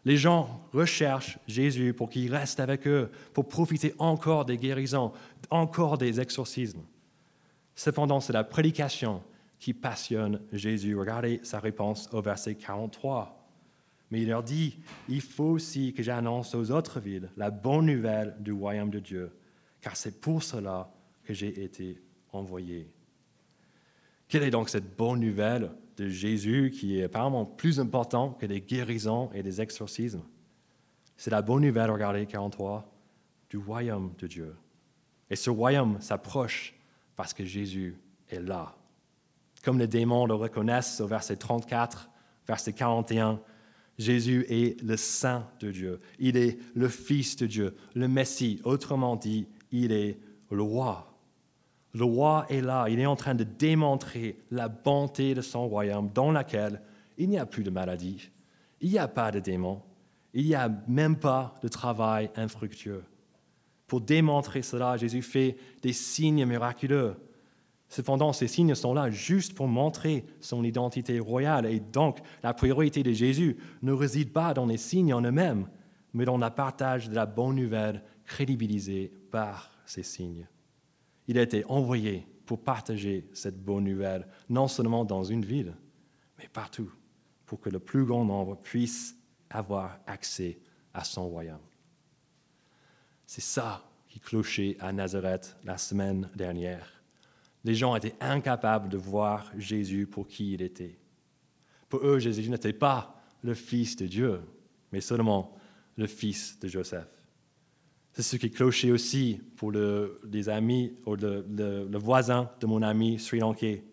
Les 0.06 0.18
gens 0.18 0.66
recherchent 0.74 1.38
Jésus 1.48 1.94
pour 1.94 2.10
qu'il 2.10 2.34
reste 2.34 2.60
avec 2.60 2.88
eux, 2.88 3.12
pour 3.34 3.48
profiter 3.48 3.94
encore 4.00 4.46
des 4.46 4.58
guérisons, 4.58 5.12
encore 5.50 5.98
des 5.98 6.20
exorcismes. 6.20 6.82
Cependant, 7.80 8.20
c'est 8.20 8.34
la 8.34 8.44
prédication 8.44 9.24
qui 9.58 9.74
passionne 9.74 10.42
Jésus. 10.52 10.98
Regardez 10.98 11.40
sa 11.44 11.62
réponse 11.62 12.10
au 12.12 12.22
verset 12.22 12.56
43. 12.56 13.50
Mais 14.12 14.24
il 14.24 14.28
leur 14.28 14.44
dit, 14.44 14.80
il 15.08 15.22
faut 15.22 15.46
aussi 15.46 15.94
que 15.94 16.04
j'annonce 16.04 16.54
aux 16.56 16.72
autres 16.72 17.00
villes 17.00 17.32
la 17.38 17.52
bonne 17.52 17.86
nouvelle 17.86 18.36
du 18.42 18.52
royaume 18.52 18.90
de 18.90 19.00
Dieu 19.00 19.32
car 19.80 19.96
c'est 19.96 20.20
pour 20.20 20.44
cela 20.44 20.92
que 21.24 21.34
j'ai 21.34 21.64
été 21.64 22.02
envoyé. 22.34 22.94
Quelle 24.28 24.44
est 24.44 24.52
donc 24.52 24.68
cette 24.68 24.98
bonne 24.98 25.22
nouvelle 25.22 25.72
de 25.96 26.10
Jésus 26.10 26.72
qui 26.78 27.00
est 27.00 27.04
apparemment 27.04 27.46
plus 27.46 27.80
important 27.80 28.32
que 28.32 28.46
des 28.46 28.60
guérisons 28.60 29.32
et 29.34 29.42
des 29.42 29.62
exorcismes? 29.62 30.26
C'est 31.16 31.32
la 31.32 31.42
bonne 31.42 31.64
nouvelle, 31.64 31.92
regardez 31.92 32.26
43, 32.26 32.92
du 33.50 33.56
royaume 33.56 34.12
de 34.18 34.28
Dieu. 34.28 34.54
Et 35.30 35.38
ce 35.38 35.50
royaume 35.50 36.02
s'approche 36.02 36.76
parce 37.20 37.34
que 37.34 37.44
Jésus 37.44 38.00
est 38.30 38.40
là. 38.40 38.78
Comme 39.66 39.78
les 39.78 39.88
démons 39.88 40.26
le 40.26 40.36
reconnaissent 40.36 41.02
au 41.02 41.06
verset 41.06 41.36
34, 41.36 42.10
verset 42.48 42.72
41, 42.72 43.42
Jésus 43.98 44.46
est 44.48 44.82
le 44.82 44.96
Saint 44.96 45.46
de 45.60 45.70
Dieu. 45.70 46.00
Il 46.20 46.38
est 46.38 46.58
le 46.76 46.88
Fils 46.88 47.36
de 47.36 47.46
Dieu, 47.46 47.76
le 47.94 48.08
Messie. 48.08 48.62
Autrement 48.64 49.18
dit, 49.18 49.50
il 49.70 49.92
est 49.92 50.18
le 50.50 50.62
roi. 50.62 51.14
Le 51.94 52.06
roi 52.06 52.46
est 52.48 52.62
là, 52.62 52.88
il 52.88 53.02
est 53.02 53.06
en 53.06 53.18
train 53.18 53.36
de 53.36 53.44
démontrer 53.44 54.40
la 54.50 54.70
bonté 54.70 55.34
de 55.34 55.42
son 55.42 55.68
royaume 55.68 56.10
dans 56.14 56.32
lequel 56.32 56.82
il 57.18 57.28
n'y 57.28 57.38
a 57.38 57.46
plus 57.46 57.66
de 57.66 57.70
maladie, 57.70 58.30
il 58.80 58.92
n'y 58.92 58.98
a 58.98 59.10
pas 59.10 59.30
de 59.32 59.42
démons, 59.42 59.82
il 60.34 60.46
n'y 60.46 60.56
a 60.56 60.72
même 60.88 61.18
pas 61.18 61.54
de 61.62 61.68
travail 61.68 62.32
infructueux. 62.38 63.04
Pour 63.90 64.02
démontrer 64.02 64.62
cela, 64.62 64.98
Jésus 64.98 65.24
fait 65.24 65.58
des 65.82 65.94
signes 65.94 66.46
miraculeux. 66.46 67.16
Cependant, 67.90 68.34
ces 68.34 68.48
signes 68.48 68.76
sont 68.76 68.94
là 68.94 69.10
juste 69.10 69.56
pour 69.56 69.68
montrer 69.68 70.26
son 70.42 70.64
identité 70.64 71.20
royale. 71.20 71.66
Et 71.66 71.80
donc, 71.80 72.20
la 72.44 72.54
priorité 72.54 73.02
de 73.02 73.12
Jésus 73.12 73.58
ne 73.82 73.92
réside 73.92 74.32
pas 74.32 74.54
dans 74.54 74.68
les 74.68 74.78
signes 74.78 75.12
en 75.12 75.22
eux-mêmes, 75.24 75.68
mais 76.14 76.24
dans 76.24 76.38
le 76.38 76.50
partage 76.52 77.10
de 77.10 77.16
la 77.16 77.26
bonne 77.26 77.56
nouvelle 77.56 78.04
crédibilisée 78.26 79.12
par 79.32 79.72
ces 79.88 80.04
signes. 80.04 80.48
Il 81.28 81.40
a 81.40 81.42
été 81.42 81.66
envoyé 81.66 82.28
pour 82.46 82.60
partager 82.60 83.28
cette 83.34 83.60
bonne 83.60 83.86
nouvelle, 83.86 84.28
non 84.50 84.68
seulement 84.68 85.04
dans 85.04 85.24
une 85.24 85.44
ville, 85.44 85.74
mais 86.38 86.48
partout, 86.48 86.92
pour 87.48 87.60
que 87.60 87.72
le 87.72 87.80
plus 87.80 88.06
grand 88.06 88.24
nombre 88.24 88.56
puisse 88.56 89.16
avoir 89.50 89.98
accès 90.06 90.60
à 90.94 91.04
son 91.04 91.28
royaume. 91.28 91.69
C'est 93.32 93.42
ça 93.42 93.88
qui 94.08 94.20
clochait 94.20 94.76
à 94.80 94.92
Nazareth 94.92 95.56
la 95.64 95.78
semaine 95.78 96.32
dernière. 96.34 97.04
Les 97.64 97.76
gens 97.76 97.96
étaient 97.96 98.16
incapables 98.20 98.90
de 98.90 98.98
voir 98.98 99.52
Jésus 99.56 100.08
pour 100.08 100.28
qui 100.28 100.54
il 100.54 100.64
était. 100.64 100.98
Pour 101.90 102.04
eux, 102.04 102.18
Jésus 102.18 102.50
n'était 102.50 102.74
pas 102.74 103.22
le 103.44 103.54
Fils 103.54 103.96
de 103.98 104.08
Dieu, 104.08 104.42
mais 104.92 105.00
seulement 105.00 105.56
le 105.96 106.08
Fils 106.08 106.60
de 106.60 106.68
Joseph. 106.68 107.06
C'est 108.14 108.24
ce 108.24 108.36
qui 108.36 108.50
clochait 108.50 108.90
aussi 108.90 109.40
pour 109.58 109.72
les 109.72 110.50
amis 110.50 110.96
ou 111.06 111.16
le, 111.16 111.46
le, 111.48 112.00
voisin 112.00 112.50
de 112.60 112.66
mon 112.66 112.82
ami 112.82 113.20
Sri 113.20 113.38
Lankais. 113.38 113.84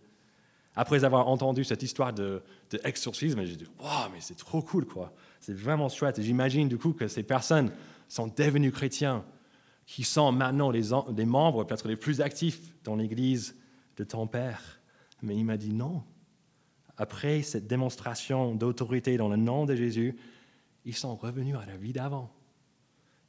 Après 0.75 1.05
avoir 1.05 1.29
entendu 1.29 1.63
cette 1.63 1.83
histoire 1.83 2.15
de, 2.15 2.43
de 2.71 2.81
exorcisme, 2.85 3.45
j'ai 3.45 3.57
dit 3.57 3.67
Waouh, 3.81 4.13
mais 4.15 4.21
c'est 4.21 4.39
trop 4.39 4.63
cool, 4.63 4.87
quoi. 4.87 5.13
C'est 5.41 5.55
vraiment 5.55 5.91
chouette. 5.91 6.23
J'imagine 6.23 6.71
du 6.71 6.79
coup 6.79 6.95
que 6.95 7.07
ces 7.07 7.23
personnes 7.23 7.71
sont 8.09 8.29
devenus 8.29 8.73
chrétiens, 8.73 9.25
qui 9.87 10.05
sont 10.05 10.33
maintenant 10.33 10.71
les, 10.71 11.25
membres 11.25 11.65
peut-être 11.65 11.89
les 11.89 11.97
plus 11.97 12.21
actifs 12.21 12.73
dans 12.85 12.97
l'Église 12.97 13.57
de 13.97 14.05
ton 14.05 14.27
Père. 14.27 14.81
Mais 15.23 15.37
il 15.37 15.45
m'a 15.45 15.57
dit 15.57 15.73
non. 15.73 16.03
Après 16.97 17.43
cette 17.43 17.67
démonstration 17.67 18.55
d'autorité 18.55 19.17
dans 19.17 19.29
le 19.29 19.37
nom 19.37 19.65
de 19.65 19.75
Jésus, 19.75 20.17
ils 20.85 20.95
sont 20.95 21.15
revenus 21.15 21.57
à 21.57 21.67
la 21.67 21.77
vie 21.77 21.93
d'avant. 21.93 22.33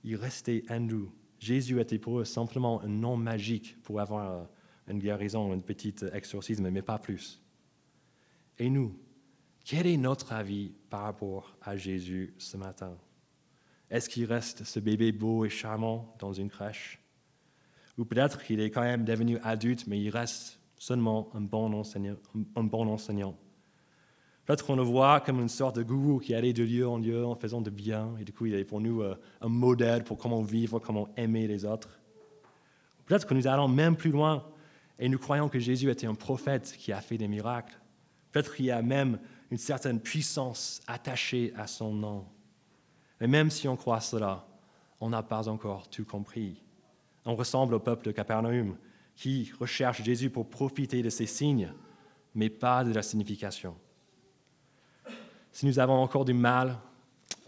Ils 0.03 0.15
restaient 0.15 0.63
hindous. 0.69 1.11
Jésus 1.39 1.79
était 1.79 1.99
pour 1.99 2.19
eux 2.19 2.25
simplement 2.25 2.81
un 2.81 2.87
nom 2.87 3.17
magique 3.17 3.75
pour 3.83 3.99
avoir 3.99 4.47
une 4.87 4.99
guérison, 4.99 5.51
un 5.51 5.59
petit 5.59 5.95
exorcisme, 6.13 6.69
mais 6.69 6.81
pas 6.81 6.97
plus. 6.97 7.41
Et 8.57 8.69
nous, 8.69 8.97
quel 9.65 9.85
est 9.85 9.97
notre 9.97 10.31
avis 10.31 10.71
par 10.89 11.01
rapport 11.01 11.55
à 11.61 11.75
Jésus 11.75 12.33
ce 12.37 12.57
matin? 12.57 12.97
Est-ce 13.89 14.09
qu'il 14.09 14.25
reste 14.25 14.63
ce 14.63 14.79
bébé 14.79 15.11
beau 15.11 15.45
et 15.45 15.49
charmant 15.49 16.13
dans 16.19 16.33
une 16.33 16.49
crèche? 16.49 16.99
Ou 17.97 18.05
peut-être 18.05 18.43
qu'il 18.43 18.59
est 18.59 18.69
quand 18.69 18.81
même 18.81 19.05
devenu 19.05 19.39
adulte, 19.43 19.87
mais 19.87 19.99
il 19.99 20.09
reste 20.09 20.59
seulement 20.77 21.29
un 21.33 21.41
bon 21.41 21.73
enseignant. 21.73 22.17
Un 22.55 22.63
bon 22.63 22.87
enseignant. 22.87 23.35
Peut-être 24.45 24.65
qu'on 24.65 24.75
le 24.75 24.83
voit 24.83 25.19
comme 25.19 25.41
une 25.41 25.49
sorte 25.49 25.75
de 25.75 25.83
gourou 25.83 26.19
qui 26.19 26.33
allait 26.33 26.53
de 26.53 26.63
lieu 26.63 26.87
en 26.87 26.97
lieu 26.97 27.25
en 27.25 27.35
faisant 27.35 27.61
de 27.61 27.69
bien, 27.69 28.15
et 28.19 28.23
du 28.23 28.31
coup 28.31 28.45
il 28.45 28.53
est 28.53 28.63
pour 28.63 28.79
nous 28.79 29.01
euh, 29.01 29.19
un 29.41 29.49
modèle 29.49 30.03
pour 30.03 30.17
comment 30.17 30.41
vivre, 30.41 30.79
comment 30.79 31.09
aimer 31.17 31.47
les 31.47 31.65
autres. 31.65 31.99
Peut-être 33.05 33.25
que 33.25 33.33
nous 33.33 33.47
allons 33.47 33.67
même 33.67 33.95
plus 33.97 34.11
loin 34.11 34.45
et 34.99 35.09
nous 35.09 35.19
croyons 35.19 35.49
que 35.49 35.59
Jésus 35.59 35.89
était 35.89 36.07
un 36.07 36.15
prophète 36.15 36.75
qui 36.77 36.91
a 36.91 37.01
fait 37.01 37.17
des 37.17 37.27
miracles. 37.27 37.77
Peut-être 38.31 38.55
qu'il 38.55 38.65
y 38.65 38.71
a 38.71 38.81
même 38.81 39.19
une 39.51 39.57
certaine 39.57 39.99
puissance 39.99 40.81
attachée 40.87 41.53
à 41.55 41.67
son 41.67 41.93
nom. 41.93 42.25
Mais 43.19 43.27
même 43.27 43.49
si 43.49 43.67
on 43.67 43.75
croit 43.75 43.99
cela, 43.99 44.45
on 44.99 45.09
n'a 45.09 45.23
pas 45.23 45.47
encore 45.47 45.89
tout 45.89 46.05
compris. 46.05 46.61
On 47.25 47.35
ressemble 47.35 47.73
au 47.73 47.79
peuple 47.79 48.05
de 48.05 48.11
Capernaum 48.11 48.77
qui 49.15 49.51
recherche 49.59 50.03
Jésus 50.03 50.29
pour 50.29 50.47
profiter 50.49 51.01
de 51.01 51.09
ses 51.09 51.25
signes, 51.25 51.73
mais 52.35 52.49
pas 52.49 52.83
de 52.83 52.93
la 52.93 53.01
signification. 53.01 53.75
Si 55.51 55.65
nous 55.65 55.79
avons 55.79 55.95
encore 55.95 56.23
du 56.23 56.33
mal 56.33 56.77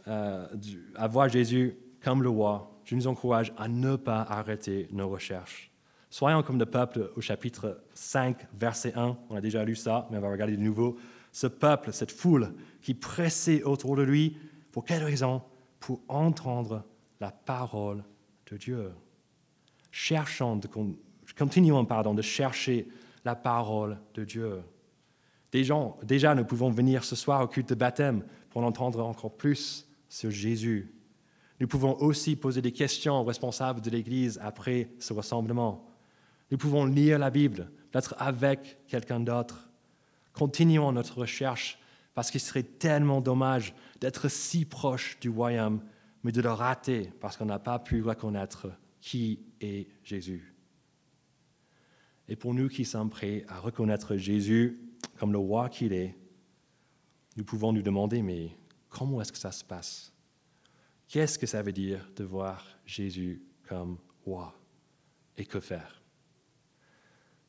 euh, 0.07 0.47
à 0.95 1.07
voir 1.07 1.29
Jésus 1.29 1.77
comme 2.03 2.23
le 2.23 2.29
roi, 2.29 2.71
je 2.85 2.95
nous 2.95 3.05
encourage 3.05 3.53
à 3.57 3.67
ne 3.67 3.95
pas 3.95 4.21
arrêter 4.21 4.87
nos 4.91 5.07
recherches. 5.07 5.69
Soyons 6.09 6.41
comme 6.41 6.57
le 6.57 6.65
peuple 6.65 7.11
au 7.15 7.21
chapitre 7.21 7.83
5, 7.93 8.47
verset 8.53 8.93
1. 8.95 9.15
On 9.29 9.35
a 9.35 9.41
déjà 9.41 9.63
lu 9.63 9.75
ça, 9.75 10.07
mais 10.09 10.17
on 10.17 10.21
va 10.21 10.31
regarder 10.31 10.57
de 10.57 10.61
nouveau. 10.61 10.97
Ce 11.31 11.45
peuple, 11.45 11.93
cette 11.93 12.11
foule 12.11 12.51
qui 12.81 12.95
pressait 12.95 13.61
autour 13.61 13.95
de 13.95 14.01
lui, 14.01 14.35
pour 14.71 14.85
quelle 14.85 15.03
raison 15.03 15.43
pour 15.79 16.01
entendre 16.07 16.83
la 17.19 17.31
parole 17.31 18.03
de 18.51 18.57
Dieu. 18.57 18.91
Continuons 21.37 21.85
pardon, 21.85 22.13
de 22.13 22.21
chercher 22.21 22.87
la 23.25 23.35
parole 23.35 23.97
de 24.13 24.23
Dieu. 24.23 24.61
Déjà, 25.51 26.35
nous 26.35 26.45
pouvons 26.45 26.69
venir 26.69 27.03
ce 27.03 27.15
soir 27.15 27.41
au 27.41 27.47
culte 27.47 27.69
de 27.69 27.75
baptême 27.75 28.23
pour 28.49 28.63
entendre 28.63 29.03
encore 29.03 29.35
plus 29.35 29.87
sur 30.07 30.31
Jésus. 30.31 30.93
Nous 31.59 31.67
pouvons 31.67 31.95
aussi 31.99 32.35
poser 32.35 32.61
des 32.61 32.71
questions 32.71 33.19
aux 33.19 33.23
responsables 33.23 33.81
de 33.81 33.89
l'Église 33.89 34.39
après 34.41 34.89
ce 34.99 35.13
rassemblement. 35.13 35.85
Nous 36.51 36.57
pouvons 36.57 36.85
lire 36.85 37.19
la 37.19 37.29
Bible, 37.29 37.69
peut-être 37.91 38.15
avec 38.17 38.77
quelqu'un 38.87 39.19
d'autre. 39.19 39.69
Continuons 40.33 40.91
notre 40.91 41.19
recherche 41.19 41.79
parce 42.19 42.31
qu'il 42.31 42.41
serait 42.41 42.63
tellement 42.63 43.21
dommage 43.21 43.73
d'être 44.01 44.27
si 44.27 44.65
proche 44.65 45.17
du 45.21 45.29
royaume, 45.29 45.81
mais 46.21 46.33
de 46.33 46.41
le 46.41 46.51
rater 46.51 47.13
parce 47.21 47.37
qu'on 47.37 47.45
n'a 47.45 47.59
pas 47.59 47.79
pu 47.79 48.01
reconnaître 48.01 48.67
qui 48.99 49.39
est 49.61 49.87
Jésus. 50.03 50.53
Et 52.27 52.35
pour 52.35 52.53
nous 52.53 52.67
qui 52.67 52.83
sommes 52.83 53.09
prêts 53.09 53.45
à 53.47 53.61
reconnaître 53.61 54.17
Jésus 54.17 54.81
comme 55.17 55.31
le 55.31 55.37
roi 55.37 55.69
qu'il 55.69 55.93
est, 55.93 56.17
nous 57.37 57.45
pouvons 57.45 57.71
nous 57.71 57.81
demander, 57.81 58.21
mais 58.21 58.51
comment 58.89 59.21
est-ce 59.21 59.31
que 59.31 59.37
ça 59.37 59.53
se 59.53 59.63
passe? 59.63 60.11
Qu'est-ce 61.07 61.39
que 61.39 61.47
ça 61.47 61.61
veut 61.61 61.71
dire 61.71 62.11
de 62.17 62.25
voir 62.25 62.67
Jésus 62.85 63.41
comme 63.69 63.97
roi? 64.25 64.53
Et 65.37 65.45
que 65.45 65.61
faire? 65.61 66.03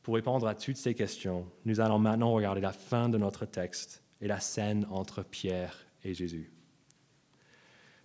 Pour 0.01 0.15
répondre 0.15 0.47
à 0.47 0.55
toutes 0.55 0.77
ces 0.77 0.95
questions, 0.95 1.51
nous 1.65 1.81
allons 1.81 1.99
maintenant 1.99 2.31
regarder 2.31 2.61
la 2.61 2.71
fin 2.71 3.09
de 3.09 3.17
notre 3.17 3.45
texte 3.45 4.00
et 4.21 4.27
la 4.27 4.39
scène 4.39 4.85
entre 4.89 5.23
Pierre 5.23 5.85
et 6.03 6.13
Jésus. 6.13 6.51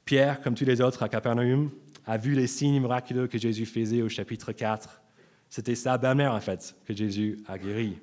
Pierre, 0.05 0.41
comme 0.41 0.55
tous 0.55 0.65
les 0.65 0.81
autres 0.81 1.03
à 1.03 1.09
Capernaum, 1.09 1.71
a 2.07 2.17
vu 2.17 2.35
les 2.35 2.47
signes 2.47 2.81
miraculeux 2.81 3.27
que 3.27 3.39
Jésus 3.39 3.67
faisait 3.67 4.03
au 4.03 4.09
chapitre 4.09 4.53
4. 4.53 5.03
C'était 5.49 5.75
sa 5.75 5.99
belle-mère, 5.99 6.33
en 6.33 6.41
fait, 6.41 6.77
que 6.85 6.95
Jésus 6.95 7.39
a 7.47 7.59
guéri. 7.59 7.99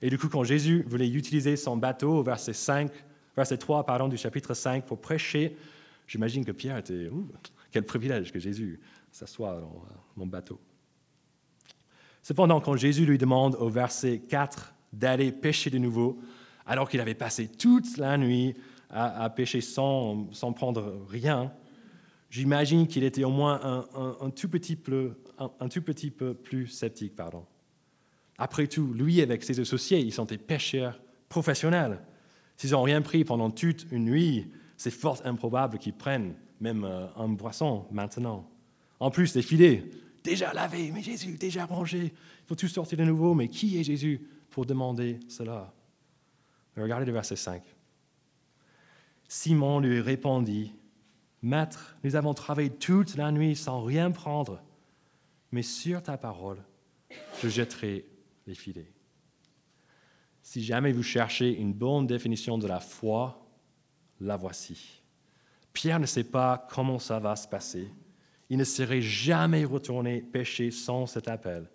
Et 0.00 0.10
du 0.10 0.18
coup, 0.18 0.28
quand 0.28 0.44
Jésus 0.44 0.84
voulait 0.86 1.08
utiliser 1.08 1.56
son 1.56 1.76
bateau 1.76 2.18
au 2.18 2.22
verset, 2.22 2.52
5, 2.52 2.90
verset 3.36 3.58
3 3.58 3.84
pardon, 3.84 4.08
du 4.08 4.16
chapitre 4.16 4.54
5 4.54 4.84
pour 4.84 5.00
prêcher, 5.00 5.56
j'imagine 6.06 6.44
que 6.44 6.52
Pierre 6.52 6.78
était, 6.78 7.10
quel 7.70 7.84
privilège 7.84 8.32
que 8.32 8.38
Jésus 8.38 8.80
s'assoit 9.10 9.60
dans 9.60 9.84
euh, 9.90 9.94
mon 10.16 10.26
bateau. 10.26 10.60
Cependant, 12.22 12.60
quand 12.60 12.76
Jésus 12.76 13.04
lui 13.04 13.18
demande 13.18 13.54
au 13.56 13.68
verset 13.68 14.20
4 14.20 14.74
d'aller 14.92 15.32
pêcher 15.32 15.70
de 15.70 15.78
nouveau, 15.78 16.20
alors 16.68 16.88
qu'il 16.88 17.00
avait 17.00 17.14
passé 17.14 17.48
toute 17.48 17.96
la 17.96 18.16
nuit 18.18 18.54
à, 18.90 19.28
pêcher 19.30 19.60
sans, 19.60 20.28
sans, 20.32 20.52
prendre 20.52 21.06
rien, 21.08 21.52
j'imagine 22.30 22.86
qu'il 22.86 23.04
était 23.04 23.24
au 23.24 23.30
moins 23.30 23.86
un, 23.94 24.30
tout 24.30 24.48
petit 24.48 24.76
peu, 24.76 25.14
un, 25.38 25.68
tout 25.68 25.82
petit 25.82 26.10
peu 26.10 26.34
plus 26.34 26.68
sceptique. 26.68 27.16
Pardon. 27.16 27.44
Après 28.36 28.66
tout, 28.66 28.92
lui 28.92 29.20
avec 29.20 29.42
ses 29.42 29.60
associés, 29.60 29.98
ils 29.98 30.12
sont 30.12 30.26
des 30.26 30.38
pêcheurs 30.38 31.00
professionnels. 31.28 32.00
S'ils 32.56 32.70
n'ont 32.70 32.82
rien 32.82 33.02
pris 33.02 33.24
pendant 33.24 33.50
toute 33.50 33.86
une 33.90 34.04
nuit, 34.04 34.50
c'est 34.76 34.90
fort 34.90 35.20
improbable 35.24 35.78
qu'ils 35.78 35.94
prennent 35.94 36.34
même 36.60 36.84
euh, 36.84 37.06
un 37.16 37.28
boisson 37.28 37.86
maintenant. 37.90 38.48
En 39.00 39.10
plus, 39.10 39.34
les 39.34 39.42
filets, 39.42 39.84
déjà 40.24 40.52
lavé, 40.52 40.90
mais 40.92 41.02
Jésus, 41.02 41.36
déjà 41.36 41.66
rangé. 41.66 41.98
Il 41.98 42.46
faut 42.46 42.54
tout 42.54 42.68
sortir 42.68 42.98
de 42.98 43.04
nouveau, 43.04 43.34
mais 43.34 43.48
qui 43.48 43.78
est 43.78 43.84
Jésus 43.84 44.20
pour 44.50 44.66
demander 44.66 45.20
cela? 45.28 45.72
Regardez 46.82 47.06
le 47.06 47.12
verset 47.12 47.36
5. 47.36 47.62
Simon 49.28 49.80
lui 49.80 50.00
répondit, 50.00 50.72
Maître, 51.42 51.96
nous 52.02 52.16
avons 52.16 52.34
travaillé 52.34 52.70
toute 52.70 53.16
la 53.16 53.30
nuit 53.30 53.54
sans 53.54 53.82
rien 53.82 54.10
prendre, 54.10 54.62
mais 55.52 55.62
sur 55.62 56.02
ta 56.02 56.16
parole, 56.16 56.62
je 57.40 57.48
jetterai 57.48 58.06
les 58.46 58.54
filets. 58.54 58.92
Si 60.42 60.64
jamais 60.64 60.92
vous 60.92 61.02
cherchez 61.02 61.54
une 61.54 61.74
bonne 61.74 62.06
définition 62.06 62.58
de 62.58 62.66
la 62.66 62.80
foi, 62.80 63.46
la 64.20 64.36
voici. 64.36 65.02
Pierre 65.72 66.00
ne 66.00 66.06
sait 66.06 66.24
pas 66.24 66.66
comment 66.70 66.98
ça 66.98 67.18
va 67.18 67.36
se 67.36 67.46
passer. 67.46 67.88
Il 68.48 68.56
ne 68.56 68.64
serait 68.64 69.02
jamais 69.02 69.64
retourné 69.64 70.22
pêcher 70.22 70.70
sans 70.70 71.06
cet 71.06 71.28
appel, 71.28 71.70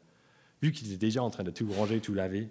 vu 0.62 0.72
qu'il 0.72 0.88
était 0.88 0.98
déjà 0.98 1.24
en 1.24 1.30
train 1.30 1.44
de 1.44 1.52
tout 1.52 1.72
ranger, 1.72 2.02
tout 2.02 2.13
laver. 2.13 2.50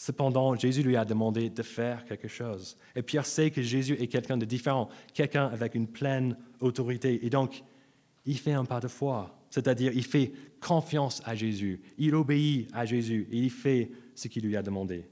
Cependant, 0.00 0.54
Jésus 0.54 0.84
lui 0.84 0.96
a 0.96 1.04
demandé 1.04 1.50
de 1.50 1.62
faire 1.64 2.04
quelque 2.04 2.28
chose. 2.28 2.78
Et 2.94 3.02
Pierre 3.02 3.26
sait 3.26 3.50
que 3.50 3.60
Jésus 3.60 3.94
est 3.94 4.06
quelqu'un 4.06 4.38
de 4.38 4.44
différent, 4.44 4.88
quelqu'un 5.12 5.46
avec 5.48 5.74
une 5.74 5.88
pleine 5.88 6.36
autorité. 6.60 7.26
Et 7.26 7.30
donc, 7.30 7.64
il 8.24 8.38
fait 8.38 8.52
un 8.52 8.64
pas 8.64 8.78
de 8.78 8.86
foi, 8.86 9.36
c'est-à-dire 9.50 9.90
il 9.92 10.04
fait 10.04 10.32
confiance 10.60 11.20
à 11.24 11.34
Jésus, 11.34 11.82
il 11.98 12.14
obéit 12.14 12.70
à 12.72 12.84
Jésus 12.84 13.26
et 13.32 13.38
il 13.38 13.50
fait 13.50 13.90
ce 14.14 14.28
qu'il 14.28 14.44
lui 14.44 14.56
a 14.56 14.62
demandé. 14.62 15.04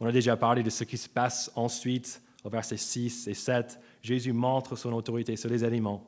On 0.00 0.06
a 0.06 0.12
déjà 0.12 0.36
parlé 0.36 0.64
de 0.64 0.70
ce 0.70 0.82
qui 0.82 0.96
se 0.96 1.08
passe 1.08 1.52
ensuite 1.54 2.20
au 2.42 2.50
verset 2.50 2.76
6 2.76 3.28
et 3.28 3.34
7. 3.34 3.78
Jésus 4.02 4.32
montre 4.32 4.74
son 4.74 4.92
autorité 4.92 5.36
sur 5.36 5.48
les 5.48 5.62
aliments 5.62 6.04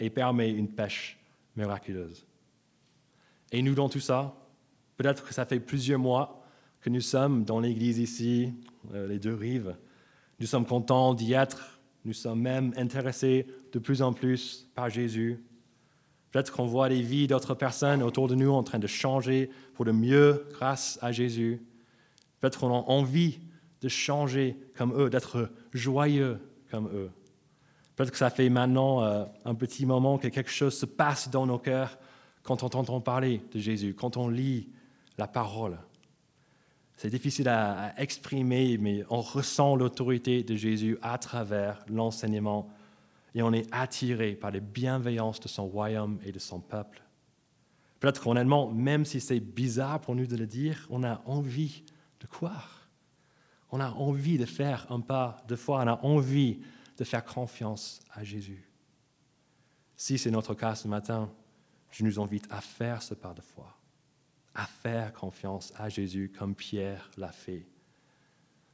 et 0.00 0.10
permet 0.10 0.50
une 0.50 0.68
pêche 0.68 1.16
miraculeuse. 1.54 2.26
Et 3.52 3.62
nous, 3.62 3.74
dans 3.74 3.88
tout 3.88 4.00
ça, 4.00 4.34
peut-être 4.96 5.24
que 5.24 5.32
ça 5.32 5.44
fait 5.44 5.60
plusieurs 5.60 6.00
mois 6.00 6.42
que 6.80 6.90
nous 6.90 7.00
sommes 7.00 7.44
dans 7.44 7.60
l'Église 7.60 7.98
ici, 7.98 8.52
euh, 8.94 9.08
les 9.08 9.18
deux 9.18 9.34
rives. 9.34 9.76
Nous 10.40 10.46
sommes 10.46 10.66
contents 10.66 11.14
d'y 11.14 11.32
être. 11.32 11.80
Nous 12.04 12.12
sommes 12.12 12.40
même 12.40 12.72
intéressés 12.76 13.46
de 13.72 13.78
plus 13.78 14.02
en 14.02 14.12
plus 14.12 14.68
par 14.74 14.88
Jésus. 14.88 15.42
Peut-être 16.30 16.52
qu'on 16.52 16.66
voit 16.66 16.88
les 16.88 17.02
vies 17.02 17.26
d'autres 17.26 17.54
personnes 17.54 18.02
autour 18.02 18.28
de 18.28 18.34
nous 18.34 18.50
en 18.50 18.62
train 18.62 18.78
de 18.78 18.86
changer 18.86 19.50
pour 19.74 19.84
le 19.84 19.92
mieux 19.92 20.46
grâce 20.52 20.98
à 21.02 21.10
Jésus. 21.10 21.62
Peut-être 22.40 22.60
qu'on 22.60 22.68
a 22.68 22.84
envie 22.86 23.40
de 23.80 23.88
changer 23.88 24.56
comme 24.76 24.92
eux, 24.98 25.10
d'être 25.10 25.50
joyeux 25.72 26.38
comme 26.70 26.88
eux. 26.88 27.10
Peut-être 27.96 28.12
que 28.12 28.18
ça 28.18 28.30
fait 28.30 28.48
maintenant 28.48 29.02
euh, 29.02 29.24
un 29.44 29.54
petit 29.54 29.86
moment 29.86 30.18
que 30.18 30.28
quelque 30.28 30.50
chose 30.50 30.76
se 30.76 30.86
passe 30.86 31.30
dans 31.30 31.46
nos 31.46 31.58
cœurs 31.58 31.98
quand 32.42 32.62
on 32.62 32.66
entend 32.66 33.00
parler 33.00 33.42
de 33.52 33.58
Jésus, 33.58 33.94
quand 33.94 34.16
on 34.16 34.28
lit 34.28 34.68
la 35.16 35.26
parole. 35.26 35.78
C'est 36.98 37.10
difficile 37.10 37.48
à, 37.48 37.94
exprimer, 37.96 38.76
mais 38.76 39.04
on 39.08 39.20
ressent 39.20 39.76
l'autorité 39.76 40.42
de 40.42 40.56
Jésus 40.56 40.98
à 41.00 41.16
travers 41.16 41.84
l'enseignement 41.88 42.68
et 43.36 43.42
on 43.42 43.52
est 43.52 43.68
attiré 43.70 44.32
par 44.32 44.50
les 44.50 44.60
bienveillances 44.60 45.38
de 45.38 45.46
son 45.46 45.68
royaume 45.68 46.18
et 46.24 46.32
de 46.32 46.40
son 46.40 46.58
peuple. 46.58 47.00
Peut-être 48.00 48.20
qu'honnêtement, 48.20 48.72
même 48.72 49.04
si 49.04 49.20
c'est 49.20 49.38
bizarre 49.38 50.00
pour 50.00 50.16
nous 50.16 50.26
de 50.26 50.36
le 50.36 50.48
dire, 50.48 50.88
on 50.90 51.04
a 51.04 51.22
envie 51.24 51.84
de 52.18 52.26
croire. 52.26 52.88
On 53.70 53.78
a 53.78 53.90
envie 53.90 54.36
de 54.36 54.44
faire 54.44 54.90
un 54.90 54.98
pas 54.98 55.44
de 55.46 55.54
foi, 55.54 55.80
on 55.84 55.86
a 55.86 56.04
envie 56.04 56.58
de 56.96 57.04
faire 57.04 57.24
confiance 57.24 58.00
à 58.12 58.24
Jésus. 58.24 58.68
Si 59.94 60.18
c'est 60.18 60.32
notre 60.32 60.54
cas 60.54 60.74
ce 60.74 60.88
matin, 60.88 61.30
je 61.92 62.02
nous 62.02 62.20
invite 62.20 62.48
à 62.50 62.60
faire 62.60 63.02
ce 63.02 63.14
pas 63.14 63.34
de 63.34 63.40
foi 63.40 63.77
à 64.58 64.66
faire 64.66 65.12
confiance 65.12 65.72
à 65.76 65.88
Jésus 65.88 66.32
comme 66.36 66.56
Pierre 66.56 67.10
l'a 67.16 67.30
fait. 67.30 67.64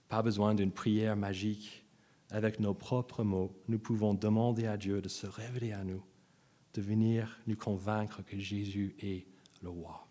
Pas 0.09 0.23
besoin 0.23 0.55
d'une 0.55 0.73
prière 0.73 1.15
magique. 1.15 1.85
Avec 2.31 2.59
nos 2.59 2.73
propres 2.73 3.23
mots, 3.23 3.55
nous 3.69 3.79
pouvons 3.79 4.15
demander 4.15 4.67
à 4.67 4.79
Dieu 4.79 5.03
de 5.03 5.11
se 5.11 5.27
révéler 5.27 5.73
à 5.73 5.85
nous, 5.85 6.03
de 6.73 6.81
venir 6.81 7.39
nous 7.47 7.55
convaincre 7.55 8.23
que 8.23 8.39
Jésus 8.39 8.97
est 8.99 9.27
le 9.63 9.69
roi. 9.69 10.09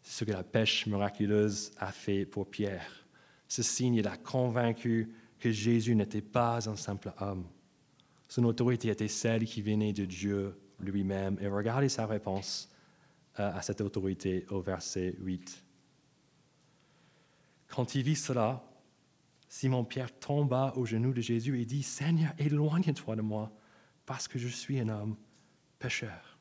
C'est 0.00 0.20
ce 0.20 0.24
que 0.24 0.32
la 0.32 0.44
pêche 0.44 0.86
miraculeuse 0.86 1.72
a 1.78 1.90
fait 1.90 2.24
pour 2.24 2.48
Pierre. 2.48 3.04
Ce 3.48 3.64
signe 3.64 4.00
l'a 4.00 4.16
convaincu 4.16 5.12
que 5.40 5.50
Jésus 5.50 5.96
n'était 5.96 6.22
pas 6.22 6.68
un 6.70 6.76
simple 6.76 7.12
homme. 7.20 7.48
Son 8.28 8.44
autorité 8.44 8.90
était 8.90 9.08
celle 9.08 9.44
qui 9.44 9.60
venait 9.60 9.92
de 9.92 10.04
Dieu 10.04 10.56
lui-même. 10.78 11.36
Et 11.40 11.48
regardez 11.48 11.88
sa 11.88 12.06
réponse 12.06 12.70
à 13.38 13.62
cette 13.62 13.80
autorité 13.80 14.46
au 14.50 14.60
verset 14.60 15.14
8. 15.20 15.62
Quand 17.68 17.94
il 17.94 18.02
vit 18.02 18.16
cela, 18.16 18.64
Simon-Pierre 19.48 20.18
tomba 20.18 20.72
aux 20.76 20.84
genoux 20.84 21.12
de 21.12 21.20
Jésus 21.20 21.60
et 21.60 21.64
dit, 21.64 21.82
Seigneur, 21.82 22.32
éloigne-toi 22.38 23.16
de 23.16 23.22
moi, 23.22 23.52
parce 24.06 24.28
que 24.28 24.38
je 24.38 24.48
suis 24.48 24.78
un 24.80 24.88
homme 24.88 25.16
pécheur. 25.78 26.38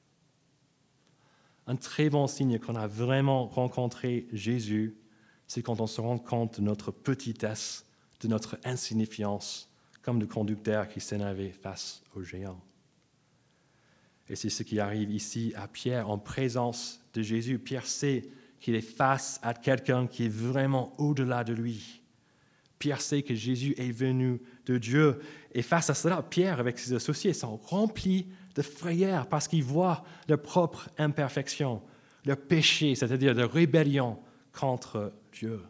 Un 1.67 1.75
très 1.75 2.09
bon 2.09 2.27
signe 2.27 2.59
qu'on 2.59 2.75
a 2.75 2.87
vraiment 2.87 3.47
rencontré 3.47 4.27
Jésus, 4.31 4.97
c'est 5.47 5.61
quand 5.61 5.81
on 5.81 5.87
se 5.87 6.01
rend 6.01 6.17
compte 6.17 6.59
de 6.59 6.65
notre 6.65 6.91
petitesse, 6.91 7.85
de 8.21 8.27
notre 8.27 8.57
insignifiance, 8.63 9.69
comme 10.01 10.19
le 10.19 10.27
conducteur 10.27 10.87
qui 10.87 11.01
s'énervait 11.01 11.51
face 11.51 12.01
au 12.15 12.23
géant. 12.23 12.59
Et 14.29 14.35
c'est 14.35 14.49
ce 14.49 14.63
qui 14.63 14.79
arrive 14.79 15.11
ici 15.11 15.53
à 15.55 15.67
Pierre 15.67 16.09
en 16.09 16.17
présence 16.17 17.01
de 17.13 17.21
Jésus. 17.21 17.59
Pierre 17.59 17.85
sait 17.85 18.25
qu'il 18.59 18.75
est 18.75 18.81
face 18.81 19.39
à 19.43 19.53
quelqu'un 19.53 20.07
qui 20.07 20.25
est 20.25 20.33
vraiment 20.33 20.93
au-delà 20.97 21.43
de 21.43 21.53
lui. 21.53 22.01
Pierre 22.79 23.01
sait 23.01 23.23
que 23.23 23.33
Jésus 23.33 23.73
est 23.77 23.91
venu 23.91 24.41
de 24.65 24.77
Dieu. 24.77 25.19
Et 25.53 25.61
face 25.61 25.89
à 25.89 25.93
cela, 25.93 26.21
Pierre, 26.21 26.59
avec 26.59 26.77
ses 26.77 26.93
associés, 26.93 27.33
sont 27.33 27.57
remplis 27.57 28.27
de 28.55 28.61
frayeur 28.61 29.27
parce 29.27 29.47
qu'ils 29.47 29.63
voient 29.63 30.03
leur 30.27 30.41
propre 30.41 30.89
imperfection, 30.97 31.81
leur 32.25 32.37
péché, 32.37 32.95
c'est-à-dire 32.95 33.33
leur 33.33 33.51
rébellion 33.51 34.19
contre 34.51 35.13
Dieu. 35.31 35.61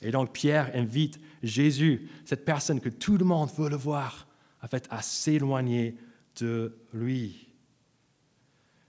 Et 0.00 0.10
donc 0.10 0.32
Pierre 0.32 0.70
invite 0.74 1.20
Jésus, 1.42 2.08
cette 2.24 2.44
personne 2.44 2.80
que 2.80 2.88
tout 2.88 3.16
le 3.16 3.24
monde 3.24 3.50
veut 3.56 3.68
le 3.68 3.76
voir, 3.76 4.26
à 4.60 5.02
s'éloigner 5.02 5.96
de 6.36 6.76
lui. 6.92 7.48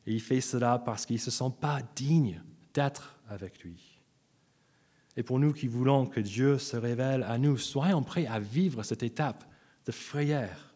Et 0.06 0.14
il 0.14 0.22
fait 0.22 0.42
cela 0.42 0.80
parce 0.80 1.06
qu'il 1.06 1.16
ne 1.16 1.22
se 1.22 1.32
sent 1.32 1.52
pas 1.60 1.82
digne 1.96 2.42
d'être 2.74 3.18
avec 3.30 3.64
lui. 3.64 4.02
Et 5.16 5.24
pour 5.24 5.40
nous 5.40 5.54
qui 5.54 5.68
voulons 5.68 6.06
que 6.06 6.20
Dieu 6.20 6.58
se 6.58 6.76
révèle 6.76 7.24
à 7.24 7.38
nous, 7.38 7.58
soyons 7.58 8.04
prêts 8.04 8.26
à 8.26 8.40
vivre 8.40 8.84
cette 8.84 9.04
étape 9.04 9.46
de 9.86 9.92
frayeur. 9.92 10.74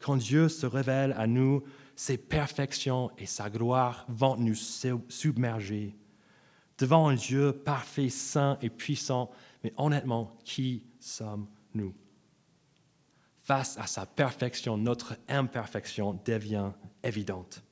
Quand 0.00 0.16
Dieu 0.16 0.48
se 0.48 0.66
révèle 0.66 1.14
à 1.16 1.26
nous, 1.26 1.62
ses 1.96 2.18
perfections 2.18 3.10
et 3.16 3.26
sa 3.26 3.48
gloire 3.48 4.04
vont 4.08 4.36
nous 4.36 4.54
submerger. 4.54 5.96
Devant 6.78 7.08
un 7.08 7.14
Dieu 7.14 7.52
parfait, 7.52 8.08
saint 8.08 8.58
et 8.60 8.68
puissant, 8.68 9.30
mais 9.62 9.72
honnêtement, 9.76 10.36
qui 10.44 10.84
sommes-nous? 11.00 11.94
Face 13.44 13.76
à 13.78 13.86
sa 13.86 14.06
perfection, 14.06 14.78
notre 14.78 15.16
imperfection 15.28 16.18
devient 16.24 16.72
évidente. 17.02 17.62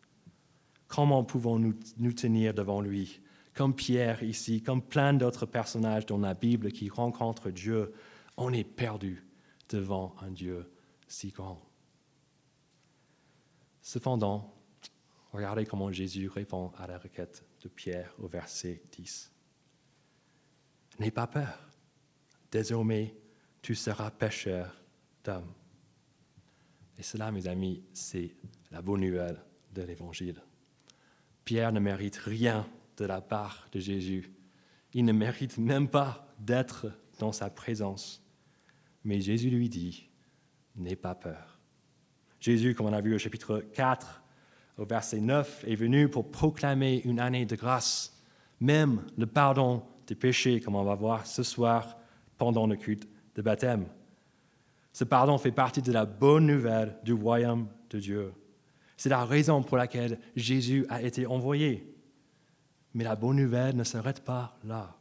Comment 0.86 1.24
pouvons-nous 1.24 1.74
nous 1.96 2.12
tenir 2.12 2.52
devant 2.52 2.82
lui? 2.82 3.20
Comme 3.54 3.74
Pierre 3.74 4.22
ici, 4.22 4.62
comme 4.62 4.82
plein 4.82 5.14
d'autres 5.14 5.46
personnages 5.46 6.04
dans 6.04 6.18
la 6.18 6.34
Bible 6.34 6.72
qui 6.72 6.90
rencontrent 6.90 7.50
Dieu, 7.50 7.94
on 8.36 8.52
est 8.52 8.64
perdu 8.64 9.26
devant 9.70 10.14
un 10.20 10.30
Dieu 10.30 10.70
si 11.08 11.30
grand. 11.30 11.60
Cependant, 13.80 14.54
regardez 15.32 15.64
comment 15.64 15.90
Jésus 15.90 16.28
répond 16.28 16.70
à 16.76 16.86
la 16.86 16.98
requête 16.98 17.44
de 17.62 17.68
Pierre 17.68 18.14
au 18.18 18.28
verset 18.28 18.82
10. 18.92 19.32
N'aie 20.98 21.10
pas 21.10 21.26
peur. 21.26 21.66
Désormais, 22.50 23.16
tu 23.62 23.74
seras 23.74 24.10
pécheur 24.10 24.82
d'hommes. 25.24 25.54
Et 27.02 27.04
cela, 27.04 27.32
mes 27.32 27.48
amis, 27.48 27.82
c'est 27.92 28.30
la 28.70 28.80
bonne 28.80 29.00
nouvelle 29.00 29.42
de 29.74 29.82
l'Évangile. 29.82 30.40
Pierre 31.44 31.72
ne 31.72 31.80
mérite 31.80 32.14
rien 32.14 32.64
de 32.96 33.04
la 33.04 33.20
part 33.20 33.66
de 33.72 33.80
Jésus. 33.80 34.30
Il 34.94 35.04
ne 35.04 35.12
mérite 35.12 35.58
même 35.58 35.88
pas 35.88 36.32
d'être 36.38 36.92
dans 37.18 37.32
sa 37.32 37.50
présence. 37.50 38.24
Mais 39.02 39.20
Jésus 39.20 39.50
lui 39.50 39.68
dit, 39.68 40.10
n'aie 40.76 40.94
pas 40.94 41.16
peur. 41.16 41.58
Jésus, 42.38 42.72
comme 42.76 42.86
on 42.86 42.92
a 42.92 43.00
vu 43.00 43.16
au 43.16 43.18
chapitre 43.18 43.64
4, 43.74 44.22
au 44.78 44.84
verset 44.84 45.18
9, 45.18 45.64
est 45.66 45.74
venu 45.74 46.08
pour 46.08 46.30
proclamer 46.30 47.02
une 47.04 47.18
année 47.18 47.46
de 47.46 47.56
grâce, 47.56 48.22
même 48.60 49.02
le 49.18 49.26
pardon 49.26 49.82
des 50.06 50.14
péchés, 50.14 50.60
comme 50.60 50.76
on 50.76 50.84
va 50.84 50.94
voir 50.94 51.26
ce 51.26 51.42
soir 51.42 51.98
pendant 52.38 52.68
le 52.68 52.76
culte 52.76 53.08
de 53.34 53.42
baptême. 53.42 53.88
Ce 54.92 55.04
pardon 55.04 55.38
fait 55.38 55.52
partie 55.52 55.82
de 55.82 55.92
la 55.92 56.04
bonne 56.04 56.46
nouvelle 56.46 56.98
du 57.02 57.12
royaume 57.12 57.68
de 57.90 57.98
Dieu. 57.98 58.32
C'est 58.96 59.08
la 59.08 59.24
raison 59.24 59.62
pour 59.62 59.76
laquelle 59.76 60.18
Jésus 60.36 60.86
a 60.88 61.02
été 61.02 61.26
envoyé. 61.26 61.92
Mais 62.94 63.04
la 63.04 63.16
bonne 63.16 63.36
nouvelle 63.36 63.74
ne 63.74 63.84
s'arrête 63.84 64.22
pas 64.22 64.58
là. 64.64 64.96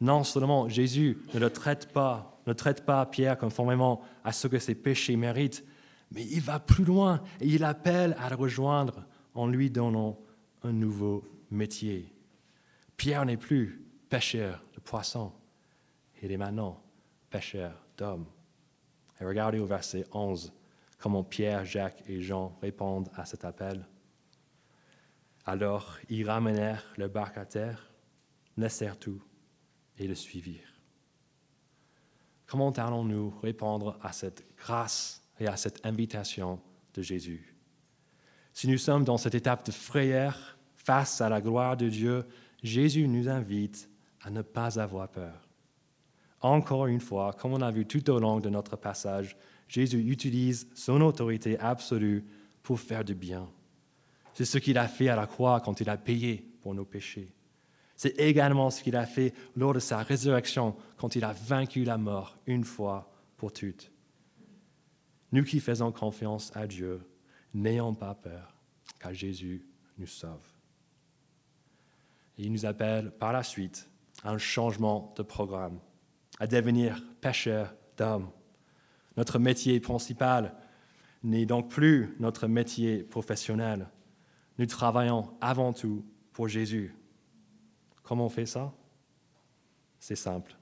Non 0.00 0.24
seulement 0.24 0.68
Jésus 0.68 1.18
ne 1.34 1.38
le 1.38 1.50
traite 1.50 1.92
pas, 1.92 2.40
ne 2.46 2.52
traite 2.52 2.84
pas 2.84 3.06
Pierre 3.06 3.38
conformément 3.38 4.02
à 4.24 4.32
ce 4.32 4.48
que 4.48 4.58
ses 4.58 4.74
péchés 4.74 5.16
méritent, 5.16 5.64
mais 6.10 6.24
il 6.24 6.40
va 6.40 6.58
plus 6.58 6.84
loin 6.84 7.22
et 7.40 7.46
il 7.46 7.64
appelle 7.64 8.16
à 8.18 8.28
le 8.30 8.36
rejoindre 8.36 9.04
en 9.34 9.46
lui 9.46 9.70
donnant 9.70 10.18
un 10.62 10.72
nouveau 10.72 11.24
métier. 11.50 12.12
Pierre 12.96 13.24
n'est 13.24 13.36
plus 13.36 13.84
pêcheur 14.08 14.64
de 14.74 14.80
poissons, 14.80 15.32
il 16.22 16.32
est 16.32 16.36
maintenant 16.36 16.82
pêcheur 17.30 17.72
d'hommes. 17.96 18.26
Et 19.20 19.24
regardez 19.24 19.58
au 19.58 19.66
verset 19.66 20.06
11 20.12 20.52
comment 20.98 21.24
Pierre, 21.24 21.64
Jacques 21.64 22.02
et 22.08 22.20
Jean 22.20 22.56
répondent 22.60 23.10
à 23.14 23.24
cet 23.24 23.44
appel. 23.44 23.86
Alors 25.44 25.98
ils 26.08 26.28
ramenèrent 26.28 26.84
le 26.96 27.08
barque 27.08 27.38
à 27.38 27.46
terre, 27.46 27.90
laissèrent 28.56 28.98
tout 28.98 29.22
et 29.98 30.06
le 30.06 30.14
suivirent. 30.14 30.80
Comment 32.46 32.70
allons-nous 32.70 33.30
répondre 33.42 33.98
à 34.02 34.12
cette 34.12 34.44
grâce 34.56 35.22
et 35.38 35.46
à 35.46 35.56
cette 35.56 35.84
invitation 35.86 36.60
de 36.94 37.02
Jésus? 37.02 37.54
Si 38.52 38.68
nous 38.68 38.78
sommes 38.78 39.04
dans 39.04 39.18
cette 39.18 39.34
étape 39.34 39.64
de 39.64 39.72
frayeur 39.72 40.58
face 40.74 41.20
à 41.20 41.28
la 41.28 41.40
gloire 41.40 41.76
de 41.76 41.88
Dieu, 41.88 42.26
Jésus 42.62 43.06
nous 43.06 43.28
invite 43.28 43.88
à 44.22 44.30
ne 44.30 44.42
pas 44.42 44.80
avoir 44.80 45.08
peur. 45.08 45.49
Encore 46.40 46.86
une 46.86 47.00
fois, 47.00 47.34
comme 47.34 47.52
on 47.52 47.60
a 47.60 47.70
vu 47.70 47.86
tout 47.86 48.08
au 48.10 48.18
long 48.18 48.40
de 48.40 48.48
notre 48.48 48.76
passage, 48.76 49.36
Jésus 49.68 50.00
utilise 50.10 50.68
son 50.74 51.00
autorité 51.02 51.58
absolue 51.58 52.24
pour 52.62 52.80
faire 52.80 53.04
du 53.04 53.14
bien. 53.14 53.48
C'est 54.34 54.44
ce 54.44 54.58
qu'il 54.58 54.78
a 54.78 54.88
fait 54.88 55.08
à 55.08 55.16
la 55.16 55.26
croix 55.26 55.60
quand 55.60 55.80
il 55.80 55.90
a 55.90 55.96
payé 55.96 56.44
pour 56.62 56.74
nos 56.74 56.84
péchés. 56.84 57.32
C'est 57.94 58.18
également 58.18 58.70
ce 58.70 58.82
qu'il 58.82 58.96
a 58.96 59.04
fait 59.04 59.34
lors 59.54 59.74
de 59.74 59.78
sa 59.78 59.98
résurrection 59.98 60.74
quand 60.96 61.16
il 61.16 61.24
a 61.24 61.32
vaincu 61.32 61.84
la 61.84 61.98
mort 61.98 62.38
une 62.46 62.64
fois 62.64 63.12
pour 63.36 63.52
toutes. 63.52 63.92
Nous 65.32 65.44
qui 65.44 65.60
faisons 65.60 65.92
confiance 65.92 66.50
à 66.56 66.66
Dieu, 66.66 67.02
n'ayons 67.52 67.94
pas 67.94 68.14
peur, 68.14 68.56
car 68.98 69.12
Jésus 69.12 69.66
nous 69.98 70.06
sauve. 70.06 70.54
Il 72.38 72.50
nous 72.52 72.64
appelle 72.64 73.10
par 73.10 73.32
la 73.32 73.42
suite 73.42 73.88
à 74.24 74.30
un 74.30 74.38
changement 74.38 75.12
de 75.16 75.22
programme, 75.22 75.78
à 76.40 76.46
devenir 76.46 77.04
pêcheurs 77.20 77.74
d'hommes. 77.96 78.30
Notre 79.16 79.38
métier 79.38 79.78
principal 79.78 80.56
n'est 81.22 81.46
donc 81.46 81.68
plus 81.70 82.16
notre 82.18 82.48
métier 82.48 83.04
professionnel. 83.04 83.88
Nous 84.58 84.66
travaillons 84.66 85.30
avant 85.40 85.72
tout 85.72 86.04
pour 86.32 86.48
Jésus. 86.48 86.94
Comment 88.02 88.26
on 88.26 88.30
fait 88.30 88.46
ça? 88.46 88.72
C'est 89.98 90.16
simple. 90.16 90.56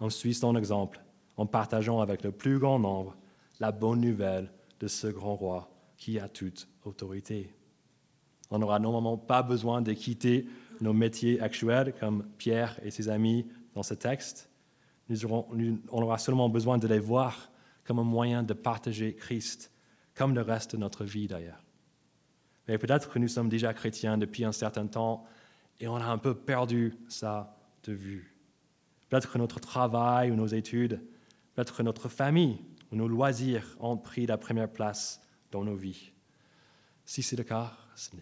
On 0.00 0.10
suit 0.10 0.34
son 0.34 0.56
exemple 0.56 1.00
en 1.36 1.46
partageant 1.46 2.00
avec 2.00 2.24
le 2.24 2.32
plus 2.32 2.58
grand 2.58 2.78
nombre 2.78 3.16
la 3.60 3.70
bonne 3.70 4.00
nouvelle 4.00 4.52
de 4.80 4.88
ce 4.88 5.06
grand 5.06 5.36
roi 5.36 5.70
qui 5.96 6.18
a 6.18 6.28
toute 6.28 6.68
autorité. 6.84 7.54
On 8.50 8.58
n'aura 8.58 8.80
normalement 8.80 9.16
pas 9.16 9.42
besoin 9.42 9.80
de 9.80 9.92
quitter 9.92 10.46
nos 10.80 10.92
métiers 10.92 11.40
actuels 11.40 11.94
comme 12.00 12.26
Pierre 12.36 12.80
et 12.82 12.90
ses 12.90 13.08
amis 13.08 13.46
dans 13.74 13.84
ce 13.84 13.94
texte. 13.94 14.49
Nous 15.10 15.24
aurons, 15.24 15.48
on 15.90 16.02
aura 16.02 16.18
seulement 16.18 16.48
besoin 16.48 16.78
de 16.78 16.86
les 16.86 17.00
voir 17.00 17.50
comme 17.84 17.98
un 17.98 18.04
moyen 18.04 18.44
de 18.44 18.54
partager 18.54 19.12
Christ, 19.14 19.72
comme 20.14 20.36
le 20.36 20.40
reste 20.40 20.72
de 20.72 20.76
notre 20.76 21.04
vie 21.04 21.26
d'ailleurs. 21.26 21.64
Mais 22.68 22.78
peut-être 22.78 23.10
que 23.10 23.18
nous 23.18 23.26
sommes 23.26 23.48
déjà 23.48 23.74
chrétiens 23.74 24.16
depuis 24.16 24.44
un 24.44 24.52
certain 24.52 24.86
temps 24.86 25.24
et 25.80 25.88
on 25.88 25.96
a 25.96 26.04
un 26.04 26.18
peu 26.18 26.36
perdu 26.36 26.94
ça 27.08 27.56
de 27.82 27.92
vue. 27.92 28.36
Peut-être 29.08 29.32
que 29.32 29.38
notre 29.38 29.58
travail 29.58 30.30
ou 30.30 30.36
nos 30.36 30.46
études, 30.46 31.02
peut-être 31.54 31.76
que 31.76 31.82
notre 31.82 32.08
famille 32.08 32.60
ou 32.92 32.96
nos 32.96 33.08
loisirs 33.08 33.76
ont 33.80 33.96
pris 33.96 34.26
la 34.26 34.38
première 34.38 34.70
place 34.70 35.20
dans 35.50 35.64
nos 35.64 35.74
vies. 35.74 36.12
Si 37.04 37.24
c'est 37.24 37.34
le 37.34 37.42
cas, 37.42 37.72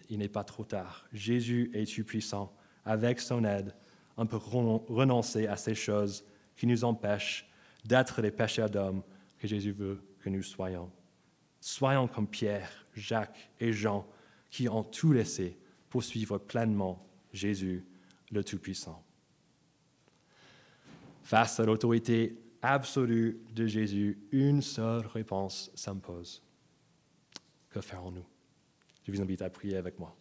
il 0.09 0.17
n'est 0.17 0.27
pas 0.27 0.43
trop 0.43 0.63
tard. 0.63 1.05
Jésus 1.13 1.69
est 1.75 1.85
tout 1.85 2.03
puissant. 2.03 2.51
Avec 2.83 3.19
son 3.19 3.43
aide, 3.43 3.75
on 4.17 4.25
peut 4.25 4.37
renoncer 4.37 5.45
à 5.45 5.55
ces 5.55 5.75
choses 5.75 6.23
qui 6.59 6.67
nous 6.67 6.83
empêchent 6.83 7.49
d'être 7.85 8.21
les 8.21 8.31
pécheurs 8.31 8.69
d'hommes 8.69 9.01
que 9.37 9.47
Jésus 9.47 9.71
veut 9.71 10.03
que 10.19 10.27
nous 10.27 10.43
soyons. 10.43 10.91
Soyons 11.61 12.09
comme 12.09 12.27
Pierre, 12.27 12.69
Jacques 12.93 13.49
et 13.61 13.71
Jean 13.71 14.05
qui 14.49 14.67
ont 14.67 14.83
tout 14.83 15.13
laissé 15.13 15.57
pour 15.89 16.03
suivre 16.03 16.37
pleinement 16.37 17.07
Jésus, 17.31 17.85
le 18.29 18.43
Tout-Puissant. 18.43 19.01
Face 21.23 21.61
à 21.61 21.65
l'autorité 21.65 22.37
absolue 22.61 23.39
de 23.55 23.65
Jésus, 23.65 24.19
une 24.33 24.61
seule 24.61 25.07
réponse 25.07 25.71
s'impose. 25.75 26.43
Que 27.69 27.79
ferons-nous? 27.79 28.25
Je 29.03 29.13
vous 29.13 29.21
invite 29.21 29.41
à 29.43 29.49
prier 29.49 29.77
avec 29.77 29.97
moi. 29.97 30.13